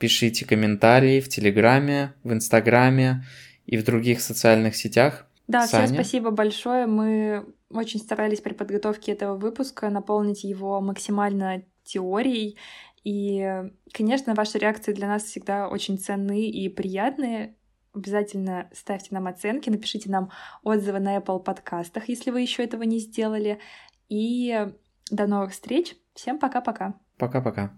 пишите 0.00 0.46
комментарии 0.46 1.20
в 1.20 1.28
Телеграме, 1.28 2.14
в 2.24 2.32
Инстаграме 2.32 3.24
и 3.66 3.76
в 3.76 3.84
других 3.84 4.20
социальных 4.20 4.74
сетях. 4.74 5.26
Да, 5.46 5.66
всем 5.66 5.86
Саня? 5.86 5.94
спасибо 5.94 6.30
большое. 6.30 6.86
Мы 6.86 7.44
очень 7.70 8.00
старались 8.00 8.40
при 8.40 8.54
подготовке 8.54 9.12
этого 9.12 9.36
выпуска 9.36 9.90
наполнить 9.90 10.42
его 10.42 10.80
максимально 10.80 11.62
теорией. 11.84 12.56
И, 13.04 13.64
конечно, 13.92 14.34
ваши 14.34 14.58
реакции 14.58 14.92
для 14.92 15.06
нас 15.06 15.24
всегда 15.24 15.68
очень 15.68 15.98
ценны 15.98 16.48
и 16.48 16.68
приятные. 16.68 17.54
Обязательно 17.92 18.70
ставьте 18.72 19.08
нам 19.10 19.26
оценки, 19.26 19.68
напишите 19.68 20.10
нам 20.10 20.30
отзывы 20.62 21.00
на 21.00 21.16
Apple 21.16 21.42
подкастах, 21.42 22.08
если 22.08 22.30
вы 22.30 22.40
еще 22.40 22.62
этого 22.64 22.84
не 22.84 22.98
сделали. 23.00 23.58
И 24.08 24.66
до 25.10 25.26
новых 25.26 25.52
встреч. 25.52 25.96
Всем 26.14 26.38
пока-пока. 26.38 26.94
Пока-пока. 27.18 27.68